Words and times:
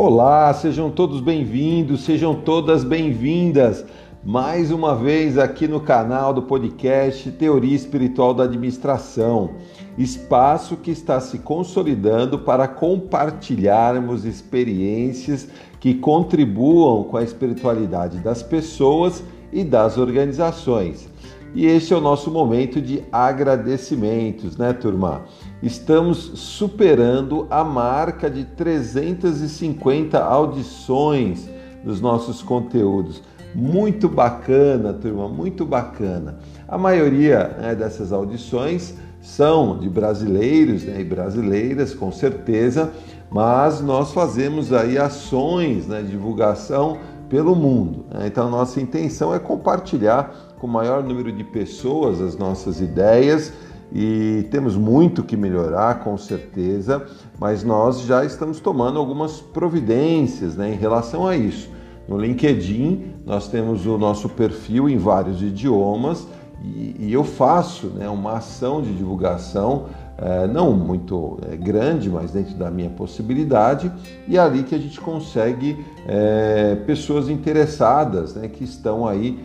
Olá, 0.00 0.54
sejam 0.54 0.92
todos 0.92 1.20
bem-vindos, 1.20 2.04
sejam 2.04 2.32
todas 2.32 2.84
bem-vindas 2.84 3.84
mais 4.24 4.70
uma 4.70 4.94
vez 4.94 5.36
aqui 5.36 5.66
no 5.66 5.80
canal 5.80 6.32
do 6.32 6.42
podcast 6.42 7.28
Teoria 7.32 7.74
Espiritual 7.74 8.32
da 8.32 8.44
Administração, 8.44 9.54
espaço 9.98 10.76
que 10.76 10.92
está 10.92 11.18
se 11.18 11.40
consolidando 11.40 12.38
para 12.38 12.68
compartilharmos 12.68 14.24
experiências 14.24 15.48
que 15.80 15.94
contribuam 15.94 17.02
com 17.02 17.16
a 17.16 17.24
espiritualidade 17.24 18.18
das 18.18 18.40
pessoas 18.40 19.24
e 19.52 19.64
das 19.64 19.98
organizações. 19.98 21.08
E 21.56 21.66
este 21.66 21.92
é 21.92 21.96
o 21.96 22.00
nosso 22.00 22.30
momento 22.30 22.80
de 22.80 23.02
agradecimentos, 23.10 24.56
né, 24.56 24.72
turma? 24.72 25.24
Estamos 25.62 26.18
superando 26.34 27.48
a 27.50 27.64
marca 27.64 28.30
de 28.30 28.44
350 28.44 30.22
audições 30.22 31.48
dos 31.82 32.00
nossos 32.00 32.42
conteúdos. 32.42 33.22
Muito 33.54 34.08
bacana, 34.08 34.92
turma, 34.92 35.28
muito 35.28 35.64
bacana. 35.66 36.38
A 36.68 36.78
maioria 36.78 37.56
né, 37.60 37.74
dessas 37.74 38.12
audições 38.12 38.94
são 39.20 39.78
de 39.78 39.88
brasileiros 39.88 40.84
né, 40.84 41.00
e 41.00 41.04
brasileiras, 41.04 41.92
com 41.92 42.12
certeza, 42.12 42.92
mas 43.28 43.80
nós 43.80 44.12
fazemos 44.12 44.72
aí 44.72 44.96
ações 44.96 45.88
né, 45.88 46.02
de 46.02 46.10
divulgação 46.10 46.98
pelo 47.28 47.56
mundo. 47.56 48.04
Né? 48.12 48.28
Então, 48.28 48.48
nossa 48.48 48.80
intenção 48.80 49.34
é 49.34 49.40
compartilhar 49.40 50.54
com 50.58 50.68
o 50.68 50.70
maior 50.70 51.02
número 51.02 51.32
de 51.32 51.42
pessoas 51.42 52.20
as 52.20 52.36
nossas 52.36 52.80
ideias 52.80 53.52
e 53.92 54.46
temos 54.50 54.76
muito 54.76 55.22
que 55.22 55.36
melhorar, 55.36 56.00
com 56.00 56.16
certeza, 56.18 57.06
mas 57.38 57.64
nós 57.64 58.02
já 58.02 58.24
estamos 58.24 58.60
tomando 58.60 58.98
algumas 58.98 59.40
providências 59.40 60.56
né, 60.56 60.72
em 60.72 60.76
relação 60.76 61.26
a 61.26 61.36
isso. 61.36 61.70
No 62.06 62.18
LinkedIn, 62.18 63.12
nós 63.24 63.48
temos 63.48 63.86
o 63.86 63.98
nosso 63.98 64.28
perfil 64.28 64.88
em 64.88 64.96
vários 64.96 65.42
idiomas 65.42 66.26
e, 66.62 66.96
e 66.98 67.12
eu 67.12 67.24
faço 67.24 67.88
né, 67.88 68.08
uma 68.08 68.38
ação 68.38 68.82
de 68.82 68.94
divulgação, 68.94 69.86
é, 70.18 70.46
não 70.46 70.72
muito 70.72 71.38
é, 71.50 71.56
grande, 71.56 72.10
mas 72.10 72.32
dentro 72.32 72.54
da 72.54 72.70
minha 72.70 72.90
possibilidade, 72.90 73.92
e 74.26 74.36
é 74.36 74.40
ali 74.40 74.64
que 74.64 74.74
a 74.74 74.78
gente 74.78 75.00
consegue 75.00 75.84
é, 76.06 76.76
pessoas 76.86 77.28
interessadas 77.28 78.34
né, 78.34 78.48
que 78.48 78.64
estão 78.64 79.06
aí 79.06 79.38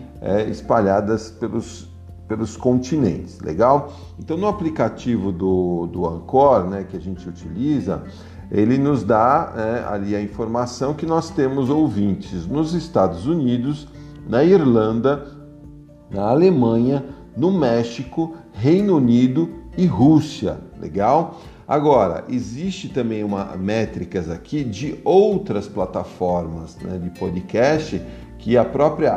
espalhadas 0.50 1.30
pelos, 1.30 1.93
pelos 2.28 2.56
continentes, 2.56 3.40
legal? 3.40 3.94
Então 4.20 4.38
no 4.38 4.48
aplicativo 4.48 5.32
do, 5.32 5.88
do 5.88 6.08
Ancor, 6.08 6.66
né, 6.66 6.86
que 6.90 6.96
a 6.96 7.00
gente 7.00 7.28
utiliza, 7.28 8.04
ele 8.52 8.78
nos 8.78 9.04
dá 9.04 9.54
é, 9.56 9.94
ali 9.94 10.16
a 10.16 10.22
informação 10.22 10.94
que 10.94 11.06
nós 11.06 11.30
temos 11.30 11.70
ouvintes 11.70 12.46
nos 12.46 12.74
Estados 12.74 13.26
Unidos, 13.26 13.88
na 14.28 14.44
Irlanda, 14.44 15.28
na 16.12 16.30
Alemanha, 16.30 17.04
no 17.36 17.52
México, 17.52 18.36
Reino 18.54 18.98
Unido 18.98 19.50
e 19.76 19.86
Rússia, 19.86 20.60
legal? 20.80 21.42
Agora, 21.68 22.26
existe 22.30 22.90
também 22.90 23.24
uma 23.24 23.56
métricas 23.56 24.30
aqui 24.30 24.64
de 24.64 25.00
outras 25.04 25.68
plataformas 25.68 26.78
né, 26.78 27.00
de 27.02 27.10
podcast 27.18 28.02
que 28.38 28.58
a 28.58 28.66
própria 28.66 29.14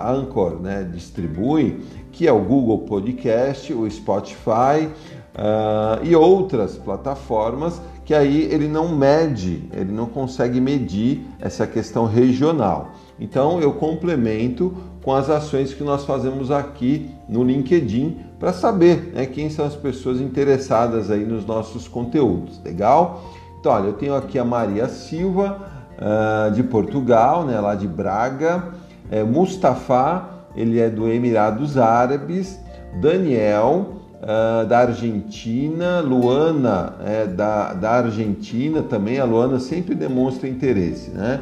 Anchor 0.00 0.60
né, 0.60 0.88
distribui, 0.90 1.80
que 2.18 2.26
é 2.26 2.32
o 2.32 2.40
Google 2.40 2.78
Podcast, 2.78 3.72
o 3.72 3.88
Spotify 3.88 4.88
uh, 4.88 6.02
e 6.02 6.16
outras 6.16 6.76
plataformas 6.76 7.80
que 8.04 8.12
aí 8.12 8.42
ele 8.50 8.66
não 8.66 8.88
mede, 8.88 9.62
ele 9.72 9.92
não 9.92 10.06
consegue 10.06 10.60
medir 10.60 11.24
essa 11.38 11.64
questão 11.64 12.06
regional. 12.06 12.90
Então 13.20 13.60
eu 13.60 13.72
complemento 13.74 14.74
com 15.00 15.14
as 15.14 15.30
ações 15.30 15.72
que 15.72 15.84
nós 15.84 16.04
fazemos 16.04 16.50
aqui 16.50 17.08
no 17.28 17.44
LinkedIn 17.44 18.16
para 18.40 18.52
saber 18.52 19.12
né, 19.14 19.24
quem 19.24 19.48
são 19.48 19.64
as 19.64 19.76
pessoas 19.76 20.20
interessadas 20.20 21.12
aí 21.12 21.24
nos 21.24 21.46
nossos 21.46 21.86
conteúdos. 21.86 22.60
Legal? 22.64 23.22
Então, 23.60 23.70
olha, 23.70 23.86
eu 23.86 23.92
tenho 23.92 24.16
aqui 24.16 24.40
a 24.40 24.44
Maria 24.44 24.88
Silva, 24.88 25.56
uh, 25.98 26.50
de 26.50 26.64
Portugal, 26.64 27.44
né, 27.44 27.60
lá 27.60 27.76
de 27.76 27.86
Braga. 27.86 28.74
É, 29.08 29.22
Mustafa, 29.22 30.37
ele 30.58 30.80
é 30.80 30.90
do 30.90 31.08
Emirados 31.08 31.78
Árabes. 31.78 32.58
Daniel, 33.00 34.02
uh, 34.16 34.66
da 34.66 34.80
Argentina. 34.80 36.00
Luana, 36.00 36.94
é, 37.04 37.26
da, 37.26 37.72
da 37.74 37.90
Argentina 37.92 38.82
também. 38.82 39.20
A 39.20 39.24
Luana 39.24 39.60
sempre 39.60 39.94
demonstra 39.94 40.48
interesse, 40.48 41.10
né? 41.10 41.40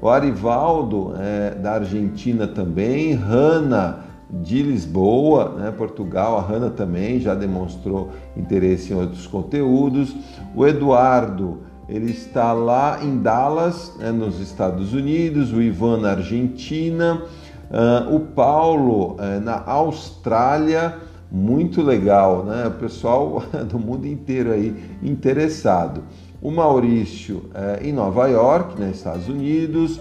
O 0.00 0.08
Arivaldo, 0.08 1.14
é, 1.18 1.54
da 1.54 1.72
Argentina 1.72 2.46
também. 2.46 3.14
Hanna, 3.14 4.04
de 4.30 4.62
Lisboa, 4.62 5.54
né, 5.58 5.70
Portugal, 5.70 6.36
a 6.36 6.42
Hanna 6.42 6.68
também 6.68 7.18
já 7.18 7.34
demonstrou 7.34 8.10
interesse 8.36 8.92
em 8.92 8.96
outros 8.96 9.26
conteúdos. 9.26 10.14
O 10.54 10.66
Eduardo, 10.66 11.60
ele 11.88 12.10
está 12.10 12.52
lá 12.52 13.02
em 13.02 13.16
Dallas, 13.18 13.94
né, 13.98 14.12
nos 14.12 14.38
Estados 14.38 14.92
Unidos, 14.92 15.52
o 15.52 15.62
Ivan 15.62 16.02
na 16.02 16.10
Argentina, 16.10 17.22
uh, 17.70 18.14
o 18.14 18.20
Paulo 18.20 19.14
uh, 19.14 19.40
na 19.42 19.62
Austrália, 19.64 20.96
muito 21.30 21.82
legal, 21.82 22.44
né? 22.44 22.66
O 22.66 22.72
pessoal 22.72 23.42
do 23.68 23.78
mundo 23.78 24.06
inteiro 24.06 24.52
aí 24.52 24.74
interessado. 25.02 26.02
O 26.40 26.50
Maurício 26.50 27.50
uh, 27.54 27.84
em 27.84 27.92
Nova 27.92 28.26
York, 28.28 28.72
nos 28.72 28.80
né, 28.80 28.90
Estados 28.90 29.28
Unidos, 29.28 30.00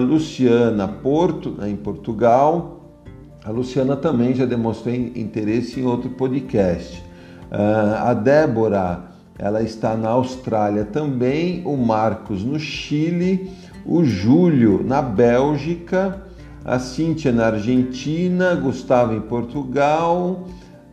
Luciana 0.00 0.86
Porto, 0.86 1.50
né, 1.50 1.68
em 1.68 1.74
Portugal. 1.74 2.80
A 3.44 3.50
Luciana 3.50 3.96
também 3.96 4.32
já 4.32 4.46
demonstrou 4.46 4.94
interesse 4.94 5.80
em 5.80 5.84
outro 5.84 6.10
podcast. 6.10 7.02
a 7.50 8.14
Débora 8.14 9.14
ela 9.38 9.62
está 9.62 9.96
na 9.96 10.10
Austrália 10.10 10.84
também, 10.84 11.62
o 11.64 11.76
Marcos 11.76 12.44
no 12.44 12.58
Chile, 12.58 13.50
o 13.84 14.04
Júlio 14.04 14.82
na 14.84 15.02
Bélgica, 15.02 16.23
a 16.64 16.78
Cíntia 16.78 17.30
na 17.30 17.46
Argentina, 17.46 18.54
Gustavo 18.54 19.12
em 19.12 19.20
Portugal, 19.20 20.44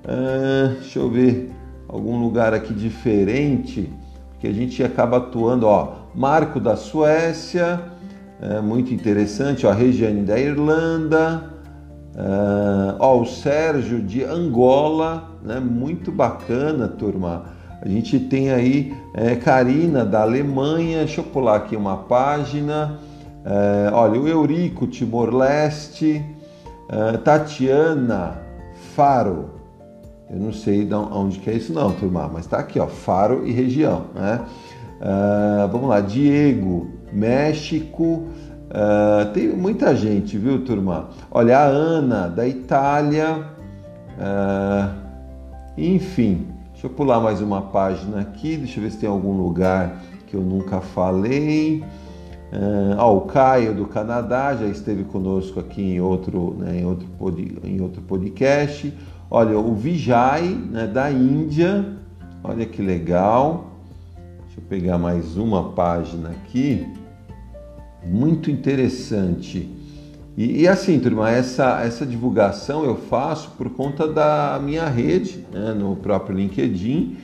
uh, 0.03 0.75
deixa 0.79 0.99
eu 0.99 1.09
ver 1.09 1.49
algum 1.87 2.19
lugar 2.19 2.53
aqui 2.53 2.73
diferente, 2.73 3.91
que 4.39 4.47
a 4.47 4.51
gente 4.51 4.83
acaba 4.83 5.17
atuando, 5.17 5.67
ó, 5.67 5.93
Marco 6.13 6.59
da 6.59 6.75
Suécia, 6.75 7.81
uh, 8.41 8.61
muito 8.61 8.93
interessante, 8.93 9.65
ó, 9.65 9.71
Regiane 9.71 10.23
da 10.23 10.37
Irlanda, 10.37 11.49
uh, 12.15 12.97
ó, 12.99 13.21
o 13.21 13.25
Sérgio 13.25 14.01
de 14.01 14.25
Angola, 14.25 15.39
né, 15.41 15.59
muito 15.61 16.11
bacana, 16.11 16.89
turma. 16.89 17.45
A 17.81 17.87
gente 17.87 18.19
tem 18.19 18.51
aí 18.51 18.93
é, 19.13 19.35
Karina 19.35 20.05
da 20.05 20.21
Alemanha, 20.21 20.99
deixa 20.99 21.21
eu 21.21 21.25
pular 21.25 21.55
aqui 21.55 21.75
uma 21.75 21.97
página. 21.97 22.99
É, 23.45 23.91
olha, 23.93 24.19
o 24.19 24.27
Eurico 24.27 24.87
Timor-Leste, 24.87 26.23
é, 26.89 27.17
Tatiana 27.17 28.39
Faro. 28.95 29.49
Eu 30.29 30.39
não 30.39 30.53
sei 30.53 30.85
de 30.85 30.93
onde 30.93 31.39
que 31.39 31.49
é 31.49 31.53
isso 31.53 31.73
não, 31.73 31.91
turma, 31.91 32.29
mas 32.31 32.45
está 32.45 32.59
aqui, 32.59 32.79
ó, 32.79 32.87
Faro 32.87 33.45
e 33.45 33.51
região, 33.51 34.05
né? 34.15 34.41
É, 35.01 35.67
vamos 35.67 35.89
lá, 35.89 35.99
Diego, 35.99 36.89
México. 37.11 38.27
Tem 39.33 39.49
muita 39.49 39.93
gente, 39.93 40.37
viu, 40.37 40.63
turma? 40.63 41.09
Olha, 41.29 41.59
a 41.59 41.65
Ana 41.65 42.29
da 42.29 42.47
Itália. 42.47 43.45
Enfim, 45.77 46.47
Deixa 46.81 46.91
eu 46.91 46.97
pular 46.97 47.19
mais 47.19 47.39
uma 47.41 47.61
página 47.61 48.21
aqui, 48.21 48.57
deixa 48.57 48.79
eu 48.79 48.83
ver 48.83 48.89
se 48.89 48.97
tem 48.97 49.07
algum 49.07 49.37
lugar 49.37 50.01
que 50.25 50.35
eu 50.35 50.41
nunca 50.41 50.81
falei. 50.81 51.83
Uh, 52.51 52.97
ó, 52.97 53.15
o 53.15 53.21
Caio 53.21 53.73
do 53.73 53.85
Canadá 53.85 54.53
já 54.53 54.65
esteve 54.65 55.05
conosco 55.05 55.57
aqui 55.57 55.81
em 55.81 56.01
outro, 56.01 56.53
né, 56.59 56.81
em 56.81 56.85
outro, 56.85 57.07
pod, 57.17 57.57
em 57.63 57.79
outro 57.79 58.01
podcast. 58.01 58.93
Olha, 59.29 59.57
o 59.57 59.73
Vijay 59.73 60.49
né, 60.49 60.85
da 60.85 61.09
Índia, 61.09 61.85
olha 62.43 62.65
que 62.65 62.81
legal. 62.81 63.71
Deixa 64.45 64.59
eu 64.59 64.63
pegar 64.67 64.97
mais 64.97 65.37
uma 65.37 65.71
página 65.71 66.31
aqui. 66.31 66.85
Muito 68.05 68.51
interessante. 68.51 69.69
E, 70.35 70.63
e, 70.63 70.67
assim, 70.67 70.99
turma, 70.99 71.31
essa, 71.31 71.81
essa 71.81 72.05
divulgação 72.05 72.83
eu 72.83 72.97
faço 72.97 73.51
por 73.51 73.69
conta 73.69 74.05
da 74.05 74.59
minha 74.61 74.89
rede, 74.89 75.45
né, 75.53 75.73
no 75.73 75.95
próprio 75.95 76.35
LinkedIn, 76.35 77.17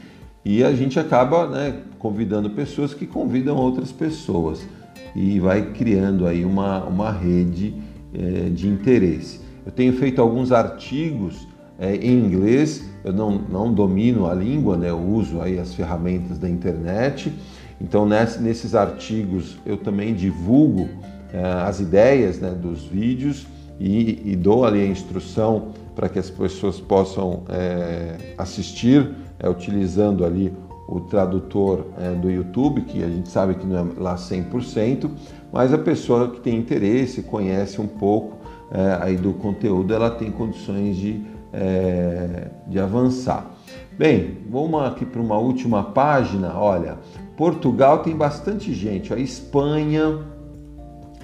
e 0.46 0.64
a 0.64 0.74
gente 0.74 0.98
acaba 0.98 1.48
né, 1.48 1.82
convidando 2.00 2.50
pessoas 2.52 2.94
que 2.94 3.06
convidam 3.06 3.58
outras 3.58 3.92
pessoas 3.92 4.66
e 5.18 5.40
vai 5.40 5.72
criando 5.72 6.28
aí 6.28 6.46
uma, 6.46 6.84
uma 6.84 7.12
rede 7.12 7.74
é, 8.14 8.50
de 8.50 8.68
interesse. 8.68 9.42
Eu 9.66 9.72
tenho 9.72 9.92
feito 9.94 10.22
alguns 10.22 10.52
artigos 10.52 11.48
é, 11.80 11.96
em 11.96 12.25
inglês, 12.25 12.88
eu 13.04 13.12
não, 13.12 13.31
não 13.31 13.74
domino 13.74 14.28
a 14.28 14.34
língua, 14.36 14.78
né, 14.78 14.92
eu 14.92 15.00
uso 15.00 15.42
aí 15.42 15.58
as 15.58 15.74
ferramentas 15.74 16.38
da 16.38 16.48
internet 16.48 17.34
Então, 17.81 18.08
nesses 18.08 18.75
artigos, 18.75 19.58
eu 19.66 19.78
também 19.78 20.14
divulgo 20.14 20.88
eh, 21.34 21.44
as 21.44 21.80
ideias 21.80 22.40
né, 22.40 22.52
dos 22.52 22.86
vídeos 22.86 23.46
e, 23.80 24.31
e, 24.31 24.36
dou 24.36 24.66
ali 24.66 24.81
a 24.81 24.88
instrução 24.88 25.74
para 25.96 26.10
que 26.10 26.18
as 26.18 26.30
pessoas 26.30 26.80
possam 26.80 27.44
é, 27.50 28.34
assistir, 28.38 29.12
é, 29.40 29.48
utilizando 29.48 30.25
ali 30.25 30.52
o 30.88 31.01
tradutor 31.01 31.88
é, 32.00 32.12
do 32.12 32.31
YouTube, 32.31 32.81
que 32.81 33.04
a 33.04 33.10
gente 33.10 33.30
sabe 33.30 33.56
que 33.56 33.68
não 33.68 33.78
é 33.78 33.86
lá 33.98 34.16
100%, 34.16 35.10
mas 35.51 35.74
a 35.74 35.78
pessoa 35.78 36.30
que 36.31 36.39
tem 36.39 36.57
interesse, 36.57 37.22
conhece 37.24 37.81
um 37.81 37.88
pouco 37.88 38.38
é, 38.72 38.98
aí 39.01 39.18
do 39.18 39.34
conteúdo, 39.34 39.94
ela 39.94 40.10
tem 40.10 40.31
condições 40.31 40.95
de, 40.95 41.22
é, 41.51 42.48
de 42.68 42.80
avançar. 42.80 43.51
Bem, 43.98 44.38
vamos 44.50 44.81
aqui 44.84 45.06
para 45.06 45.19
uma 45.19 45.38
última 45.38 45.84
página. 45.84 46.54
Olha, 46.56 46.98
Portugal 47.36 48.00
tem 48.00 48.16
bastante 48.16 48.74
gente, 48.74 49.13
a 49.13 49.18
Espanha, 49.18 50.19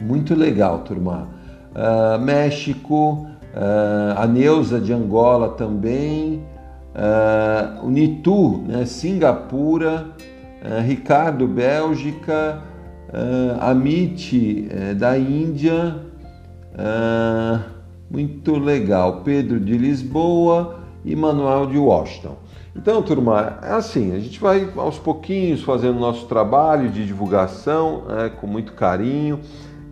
muito 0.02 0.36
legal, 0.36 0.80
turma. 0.80 1.30
Uh, 1.74 2.20
México, 2.20 3.28
uh, 3.56 4.18
a 4.20 4.28
Neuza 4.28 4.80
de 4.80 4.94
Angola 4.94 5.50
também, 5.50 6.44
uh, 6.96 7.86
o 7.86 7.90
Nitu, 7.90 8.64
né, 8.68 8.86
Singapura, 8.86 10.08
Ricardo, 10.86 11.46
Bélgica, 11.46 12.62
uh, 13.10 13.62
Amit 13.62 14.70
da 14.98 15.18
Índia, 15.18 15.98
muito 18.10 18.58
legal, 18.58 19.22
Pedro 19.26 19.60
de 19.60 19.78
Lisboa 19.78 20.80
e 21.04 21.16
Manuel 21.16 21.66
de 21.66 21.78
Washington. 21.78 22.38
Então, 22.76 23.04
turma, 23.04 23.60
é 23.62 23.74
assim, 23.74 24.16
a 24.16 24.20
gente 24.20 24.40
vai 24.40 24.68
aos 24.76 24.98
pouquinhos 24.98 25.62
fazendo 25.62 26.00
nosso 26.00 26.26
trabalho 26.26 26.90
de 26.90 27.06
divulgação 27.06 28.04
é, 28.10 28.30
com 28.30 28.48
muito 28.48 28.74
carinho. 28.74 29.40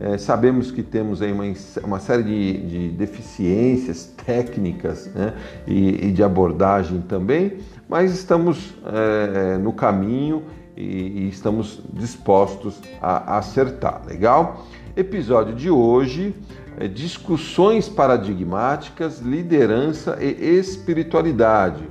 É, 0.04 0.18
sabemos 0.18 0.72
que 0.72 0.82
temos 0.82 1.22
aí 1.22 1.32
uma, 1.32 1.44
uma 1.84 2.00
série 2.00 2.24
de, 2.24 2.58
de, 2.68 2.90
deficiências 2.90 4.12
técnicas 4.26 5.06
né, 5.14 5.36
e, 5.68 6.08
e, 6.08 6.12
de 6.12 6.24
abordagem 6.24 7.02
também, 7.02 7.60
mas 7.88 8.12
estamos 8.12 8.74
é, 8.84 9.60
no 9.60 9.72
caminho 9.72 10.42
e, 10.76 10.82
e, 10.82 11.30
estamos 11.30 11.84
dispostos 11.94 12.82
a, 13.00 13.36
a 13.36 13.38
acertar. 13.38 14.02
Legal? 14.08 14.66
Episódio 14.96 15.54
de 15.54 15.70
hoje 15.70 16.34
é 16.80 16.88
discussões 16.88 17.88
paradigmáticas, 17.88 19.20
liderança 19.20 20.18
e 20.20 20.58
espiritualidade 20.58 21.88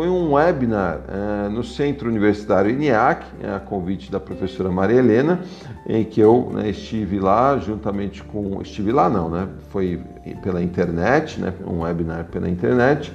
foi 0.00 0.08
um 0.08 0.32
webinar 0.32 1.00
uh, 1.10 1.50
no 1.50 1.62
Centro 1.62 2.08
Universitário 2.08 2.70
INEAC, 2.70 3.22
a 3.54 3.60
convite 3.60 4.10
da 4.10 4.18
professora 4.18 4.70
Maria 4.70 4.96
Helena, 4.96 5.42
em 5.86 6.04
que 6.04 6.18
eu 6.18 6.50
né, 6.54 6.70
estive 6.70 7.18
lá 7.18 7.58
juntamente 7.58 8.22
com. 8.22 8.62
Estive 8.62 8.92
lá 8.92 9.10
não, 9.10 9.28
né? 9.28 9.46
Foi 9.68 10.00
pela 10.42 10.62
internet, 10.62 11.38
né? 11.38 11.52
Um 11.66 11.80
webinar 11.80 12.24
pela 12.32 12.48
internet, 12.48 13.12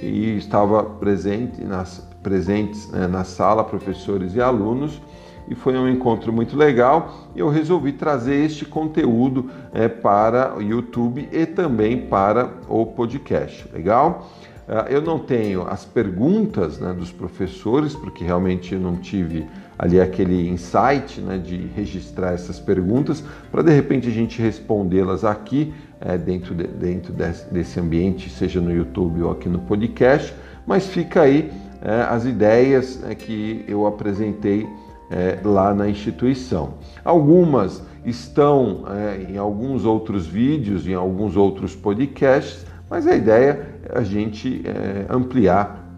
e 0.00 0.36
estava 0.36 0.84
presente 0.84 1.64
nas, 1.64 1.98
presentes 2.22 2.88
né, 2.92 3.08
na 3.08 3.24
sala 3.24 3.64
professores 3.64 4.36
e 4.36 4.40
alunos. 4.40 5.02
E 5.48 5.56
foi 5.56 5.76
um 5.76 5.88
encontro 5.88 6.32
muito 6.32 6.56
legal. 6.56 7.28
E 7.34 7.40
eu 7.40 7.48
resolvi 7.48 7.90
trazer 7.90 8.36
este 8.36 8.64
conteúdo 8.64 9.50
é, 9.74 9.88
para 9.88 10.56
o 10.56 10.62
YouTube 10.62 11.28
e 11.32 11.44
também 11.44 12.02
para 12.06 12.50
o 12.68 12.86
podcast. 12.86 13.68
Legal? 13.72 14.30
Ah, 14.72 14.86
eu 14.88 15.02
não 15.02 15.18
tenho 15.18 15.62
as 15.62 15.84
perguntas 15.84 16.78
né, 16.78 16.92
dos 16.92 17.10
professores, 17.10 17.96
porque 17.96 18.22
realmente 18.22 18.72
eu 18.72 18.78
não 18.78 18.96
tive 18.96 19.44
ali 19.76 20.00
aquele 20.00 20.48
insight 20.48 21.20
né, 21.20 21.38
de 21.38 21.56
registrar 21.74 22.34
essas 22.34 22.60
perguntas, 22.60 23.24
para 23.50 23.62
de 23.62 23.72
repente 23.72 24.06
a 24.06 24.12
gente 24.12 24.40
respondê-las 24.40 25.24
aqui 25.24 25.74
é, 26.00 26.16
dentro, 26.16 26.54
de, 26.54 26.68
dentro 26.68 27.12
desse 27.50 27.80
ambiente, 27.80 28.30
seja 28.30 28.60
no 28.60 28.72
YouTube 28.72 29.20
ou 29.22 29.32
aqui 29.32 29.48
no 29.48 29.58
podcast, 29.58 30.32
mas 30.64 30.86
fica 30.86 31.22
aí 31.22 31.50
é, 31.82 32.02
as 32.02 32.24
ideias 32.24 33.02
é, 33.02 33.12
que 33.16 33.64
eu 33.66 33.88
apresentei 33.88 34.68
é, 35.10 35.40
lá 35.42 35.74
na 35.74 35.88
instituição. 35.88 36.74
Algumas 37.04 37.82
estão 38.04 38.84
em 39.28 39.36
alguns 39.36 39.84
outros 39.84 40.26
vídeos, 40.26 40.86
em 40.86 40.94
alguns 40.94 41.36
outros 41.36 41.74
podcasts, 41.74 42.64
mas 42.90 43.06
a 43.06 43.14
ideia 43.14 43.66
é 43.88 43.98
a 43.98 44.02
gente 44.02 44.62
é, 44.66 45.06
ampliar 45.08 45.88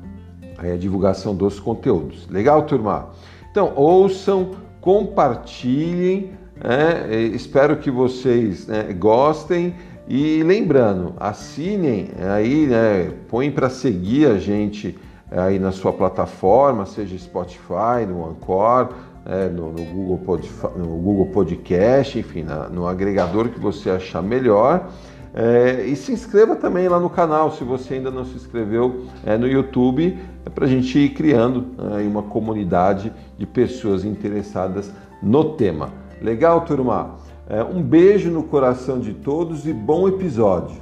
a 0.58 0.76
divulgação 0.76 1.34
dos 1.34 1.58
conteúdos. 1.58 2.28
Legal, 2.28 2.62
turma? 2.62 3.10
Então, 3.50 3.72
ouçam, 3.74 4.50
compartilhem, 4.80 6.32
é, 6.62 7.16
espero 7.34 7.78
que 7.78 7.90
vocês 7.90 8.66
né, 8.66 8.92
gostem 8.92 9.74
e 10.06 10.42
lembrando, 10.42 11.14
assinem 11.18 12.10
aí, 12.34 12.66
né, 12.66 13.12
põe 13.28 13.50
para 13.50 13.70
seguir 13.70 14.26
a 14.26 14.38
gente 14.38 14.96
aí 15.30 15.58
na 15.58 15.72
sua 15.72 15.92
plataforma, 15.92 16.84
seja 16.84 17.16
Spotify, 17.18 18.06
no 18.06 18.28
Anchor, 18.28 18.90
é, 19.24 19.48
no, 19.48 19.72
no, 19.72 19.84
Google 19.84 20.18
Pod, 20.18 20.50
no 20.76 20.86
Google 20.86 21.26
Podcast, 21.26 22.18
enfim, 22.18 22.42
na, 22.42 22.68
no 22.68 22.86
agregador 22.86 23.48
que 23.48 23.58
você 23.58 23.90
achar 23.90 24.22
melhor. 24.22 24.90
É, 25.34 25.86
e 25.86 25.96
se 25.96 26.12
inscreva 26.12 26.54
também 26.54 26.86
lá 26.88 27.00
no 27.00 27.08
canal, 27.08 27.52
se 27.52 27.64
você 27.64 27.94
ainda 27.94 28.10
não 28.10 28.24
se 28.24 28.34
inscreveu 28.36 29.06
é, 29.24 29.38
no 29.38 29.46
YouTube, 29.46 30.18
é 30.44 30.50
para 30.50 30.66
a 30.66 30.68
gente 30.68 30.98
ir 30.98 31.14
criando 31.14 31.68
é, 31.98 32.06
uma 32.06 32.22
comunidade 32.22 33.10
de 33.38 33.46
pessoas 33.46 34.04
interessadas 34.04 34.92
no 35.22 35.56
tema. 35.56 35.90
Legal, 36.20 36.60
turma? 36.66 37.16
É, 37.48 37.62
um 37.64 37.82
beijo 37.82 38.30
no 38.30 38.42
coração 38.42 39.00
de 39.00 39.14
todos 39.14 39.66
e 39.66 39.72
bom 39.72 40.06
episódio. 40.06 40.76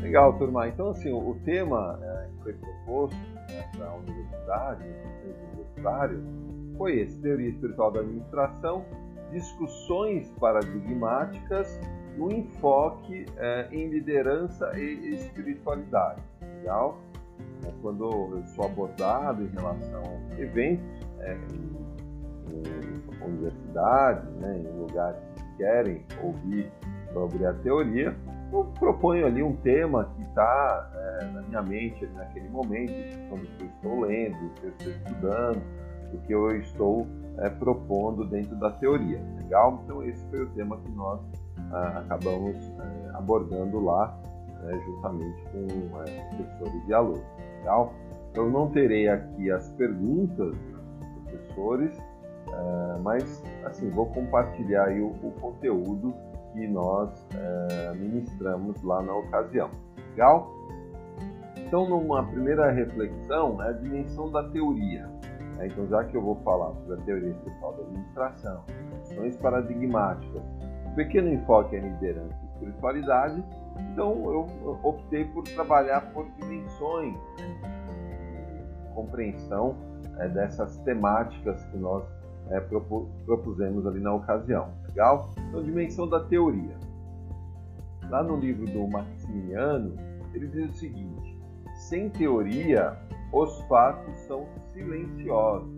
Legal, 0.00 0.32
turma. 0.38 0.68
Então, 0.68 0.90
assim, 0.90 1.12
o 1.12 1.36
tema 1.44 1.98
é, 2.00 2.28
que 2.28 2.42
foi 2.44 2.52
proposto 2.52 3.16
né, 3.48 3.64
para 3.76 3.88
a 3.88 3.94
universidade, 3.96 4.84
os 5.28 5.58
universitários, 5.58 6.43
foi 6.76 7.00
esse: 7.00 7.18
Teoria 7.18 7.48
Espiritual 7.48 7.90
da 7.90 8.00
Administração, 8.00 8.84
discussões 9.30 10.30
paradigmáticas 10.38 11.80
no 12.16 12.30
enfoque 12.30 13.26
é, 13.36 13.68
em 13.72 13.88
liderança 13.88 14.70
e 14.78 15.14
espiritualidade. 15.14 16.22
Legal? 16.58 16.98
É, 17.64 17.72
quando 17.82 18.04
eu 18.04 18.44
sou 18.54 18.66
abordado 18.66 19.42
em 19.42 19.48
relação 19.48 20.02
a 20.02 20.40
eventos 20.40 20.84
é, 21.20 21.36
em, 21.52 21.74
em 22.52 23.24
universidades, 23.24 24.30
né, 24.36 24.58
em 24.58 24.80
lugares 24.80 25.20
que 25.34 25.56
querem 25.56 26.04
ouvir 26.22 26.70
sobre 27.12 27.46
a 27.46 27.52
teoria, 27.54 28.14
eu 28.52 28.64
proponho 28.78 29.26
ali 29.26 29.42
um 29.42 29.56
tema 29.56 30.12
que 30.16 30.22
está 30.22 30.90
é, 30.94 31.24
na 31.24 31.42
minha 31.42 31.62
mente 31.62 32.06
naquele 32.14 32.48
momento, 32.48 32.92
quando 33.28 33.48
eu 33.60 33.66
estou 33.66 34.00
lendo, 34.00 34.36
eu 34.62 34.68
estou 34.70 34.92
estudando, 34.92 35.62
o 36.14 36.20
que 36.22 36.32
eu 36.32 36.56
estou 36.56 37.06
é, 37.38 37.48
propondo 37.48 38.24
dentro 38.24 38.54
da 38.56 38.70
teoria. 38.70 39.20
Legal? 39.36 39.80
Então, 39.84 40.02
esse 40.04 40.24
foi 40.30 40.42
o 40.42 40.50
tema 40.50 40.76
que 40.78 40.90
nós 40.92 41.20
ah, 41.72 42.02
acabamos 42.04 42.56
é, 42.56 43.16
abordando 43.16 43.80
lá, 43.80 44.16
né, 44.62 44.80
juntamente 44.84 45.42
com 45.50 46.00
é, 46.02 46.36
professores 46.36 46.88
e 46.88 46.94
alunos. 46.94 47.24
Legal? 47.58 47.92
Eu 48.34 48.50
não 48.50 48.70
terei 48.70 49.08
aqui 49.08 49.50
as 49.50 49.68
perguntas 49.70 50.56
dos 50.56 51.30
professores, 51.30 51.96
mas 53.02 53.42
assim 53.64 53.90
vou 53.90 54.06
compartilhar 54.06 54.90
o, 54.90 55.06
o, 55.06 55.32
conteúdo 55.40 56.12
que 56.52 56.66
nós 56.66 57.10
ministramos 57.96 58.82
lá 58.82 59.00
na 59.02 59.14
ocasião. 59.14 59.70
Legal? 60.10 60.50
Então, 61.56 61.88
numa 61.88 62.24
primeira 62.24 62.70
reflexão, 62.72 63.62
é 63.62 63.68
a 63.68 63.72
dimensão 63.72 64.30
da 64.30 64.42
teoria. 64.50 65.08
Né? 65.56 65.66
Então, 65.66 65.86
já 65.88 66.04
que 66.04 66.16
eu 66.16 66.22
vou 66.22 66.36
falar 66.36 66.72
sobre 66.74 66.94
a 66.94 67.04
teoria 67.04 67.30
espiritual 67.30 67.72
da 67.74 67.82
administração, 67.82 68.64
questões 69.00 69.36
paradigmáticas, 69.36 70.42
um 70.86 70.94
pequeno 70.94 71.32
enfoque 71.32 71.76
em 71.76 71.80
liderança 71.80 72.36
e 72.42 72.46
espiritualidade, 72.54 73.44
então 73.92 74.12
eu 74.30 74.78
optei 74.82 75.24
por 75.26 75.44
trabalhar 75.44 76.12
por 76.12 76.26
dimensões 76.40 77.14
de 77.36 78.94
compreensão 78.94 79.76
é, 80.18 80.28
dessas 80.28 80.76
temáticas 80.78 81.64
que 81.66 81.76
nós 81.76 82.04
é, 82.50 82.60
propusemos 82.60 83.86
ali 83.86 84.00
na 84.00 84.14
ocasião. 84.14 84.68
Legal? 84.88 85.30
Então, 85.48 85.62
dimensão 85.62 86.08
da 86.08 86.20
teoria. 86.20 86.76
Lá 88.08 88.22
no 88.22 88.36
livro 88.36 88.66
do 88.66 88.86
Maximiano, 88.86 89.96
ele 90.32 90.46
diz 90.48 90.70
o 90.70 90.74
seguinte: 90.74 91.38
sem 91.74 92.08
teoria, 92.10 92.96
os 93.34 93.60
fatos 93.62 94.16
são 94.26 94.46
silenciosos. 94.72 95.68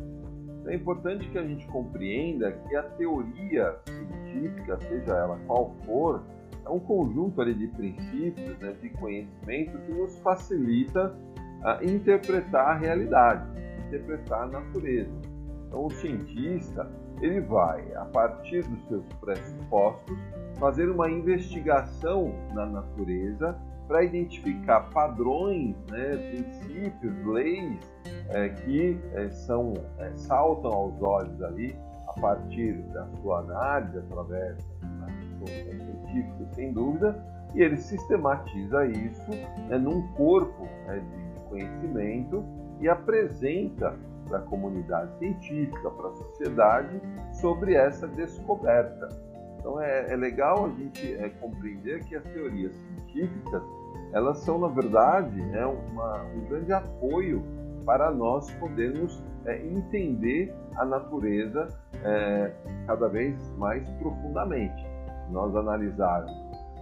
Então, 0.60 0.72
é 0.72 0.75
importante 0.75 1.28
que 1.30 1.38
a 1.38 1.42
gente 1.42 1.66
compreenda 1.68 2.52
que 2.52 2.76
a 2.76 2.82
teoria 2.82 3.75
científica, 3.86 4.78
seja 4.80 5.12
ela 5.12 5.40
qual 5.46 5.75
for, 5.86 6.22
é 6.64 6.68
um 6.68 6.80
conjunto 6.80 7.40
ali 7.40 7.54
de 7.54 7.68
princípios, 7.68 8.58
né, 8.58 8.75
de 8.82 8.90
conhecimento 8.90 9.78
que 9.78 9.92
nos 9.92 10.18
facilita 10.18 11.16
a 11.64 11.82
interpretar 11.82 12.68
a 12.68 12.75
realidade, 12.75 13.48
interpretar 13.86 14.42
a 14.42 14.46
natureza. 14.46 15.14
Então, 15.66 15.86
o 15.86 15.90
cientista 15.90 16.90
ele 17.22 17.40
vai, 17.40 17.94
a 17.94 18.04
partir 18.04 18.62
dos 18.68 18.86
seus 18.88 19.06
pressupostos, 19.14 20.18
fazer 20.58 20.90
uma 20.90 21.08
investigação 21.08 22.34
na 22.52 22.66
natureza 22.66 23.56
para 23.87 24.05
identificar 24.05 24.81
padrões, 24.90 25.76
né, 25.90 26.16
princípios, 26.31 27.26
leis 27.26 27.78
é, 28.31 28.49
que 28.49 28.99
é, 29.14 29.28
são 29.31 29.75
é, 29.99 30.11
saltam 30.16 30.73
aos 30.73 31.00
olhos 31.02 31.43
ali 31.43 31.76
a 32.09 32.21
partir 32.21 32.75
da 32.93 33.07
sua 33.21 33.40
análise 33.40 33.99
através 33.99 34.57
da 34.83 35.07
questões 35.47 35.83
científicas, 35.83 36.55
sem 36.55 36.73
dúvida, 36.73 37.25
e 37.55 37.62
ele 37.62 37.76
sistematiza 37.76 38.87
isso 38.87 39.31
né, 39.69 39.78
num 39.78 40.07
corpo 40.14 40.64
né, 40.87 40.99
de 40.99 41.40
conhecimento 41.49 42.45
e 42.81 42.88
apresenta 42.88 43.95
para 44.28 44.38
a 44.38 44.43
comunidade 44.43 45.16
científica, 45.19 45.90
para 45.90 46.09
a 46.09 46.14
sociedade, 46.14 47.00
sobre 47.33 47.75
essa 47.75 48.09
descoberta. 48.09 49.09
Então 49.59 49.81
é, 49.81 50.12
é 50.12 50.16
legal 50.16 50.66
a 50.66 50.69
gente 50.71 51.14
é, 51.14 51.28
compreender 51.40 52.05
que 52.05 52.16
as 52.16 52.25
teorias 52.25 52.75
científicas 52.75 53.62
elas 54.12 54.38
são 54.38 54.58
na 54.58 54.68
verdade 54.68 55.40
né, 55.40 55.64
uma, 55.66 56.22
um 56.25 56.40
grande 56.48 56.72
apoio 56.72 57.42
para 57.84 58.10
nós 58.10 58.50
podermos 58.52 59.22
é, 59.44 59.64
entender 59.64 60.52
a 60.76 60.84
natureza 60.84 61.68
é, 62.02 62.52
cada 62.86 63.08
vez 63.08 63.36
mais 63.56 63.88
profundamente. 64.00 64.84
Nós 65.30 65.54
analisarmos 65.54 66.32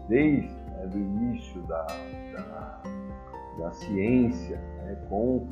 desde 0.08 0.54
é, 0.78 0.86
o 0.86 0.96
início 0.96 1.60
da, 1.62 1.86
da, 2.32 2.82
da 3.58 3.72
ciência, 3.72 4.56
né, 4.56 4.96
com 5.08 5.46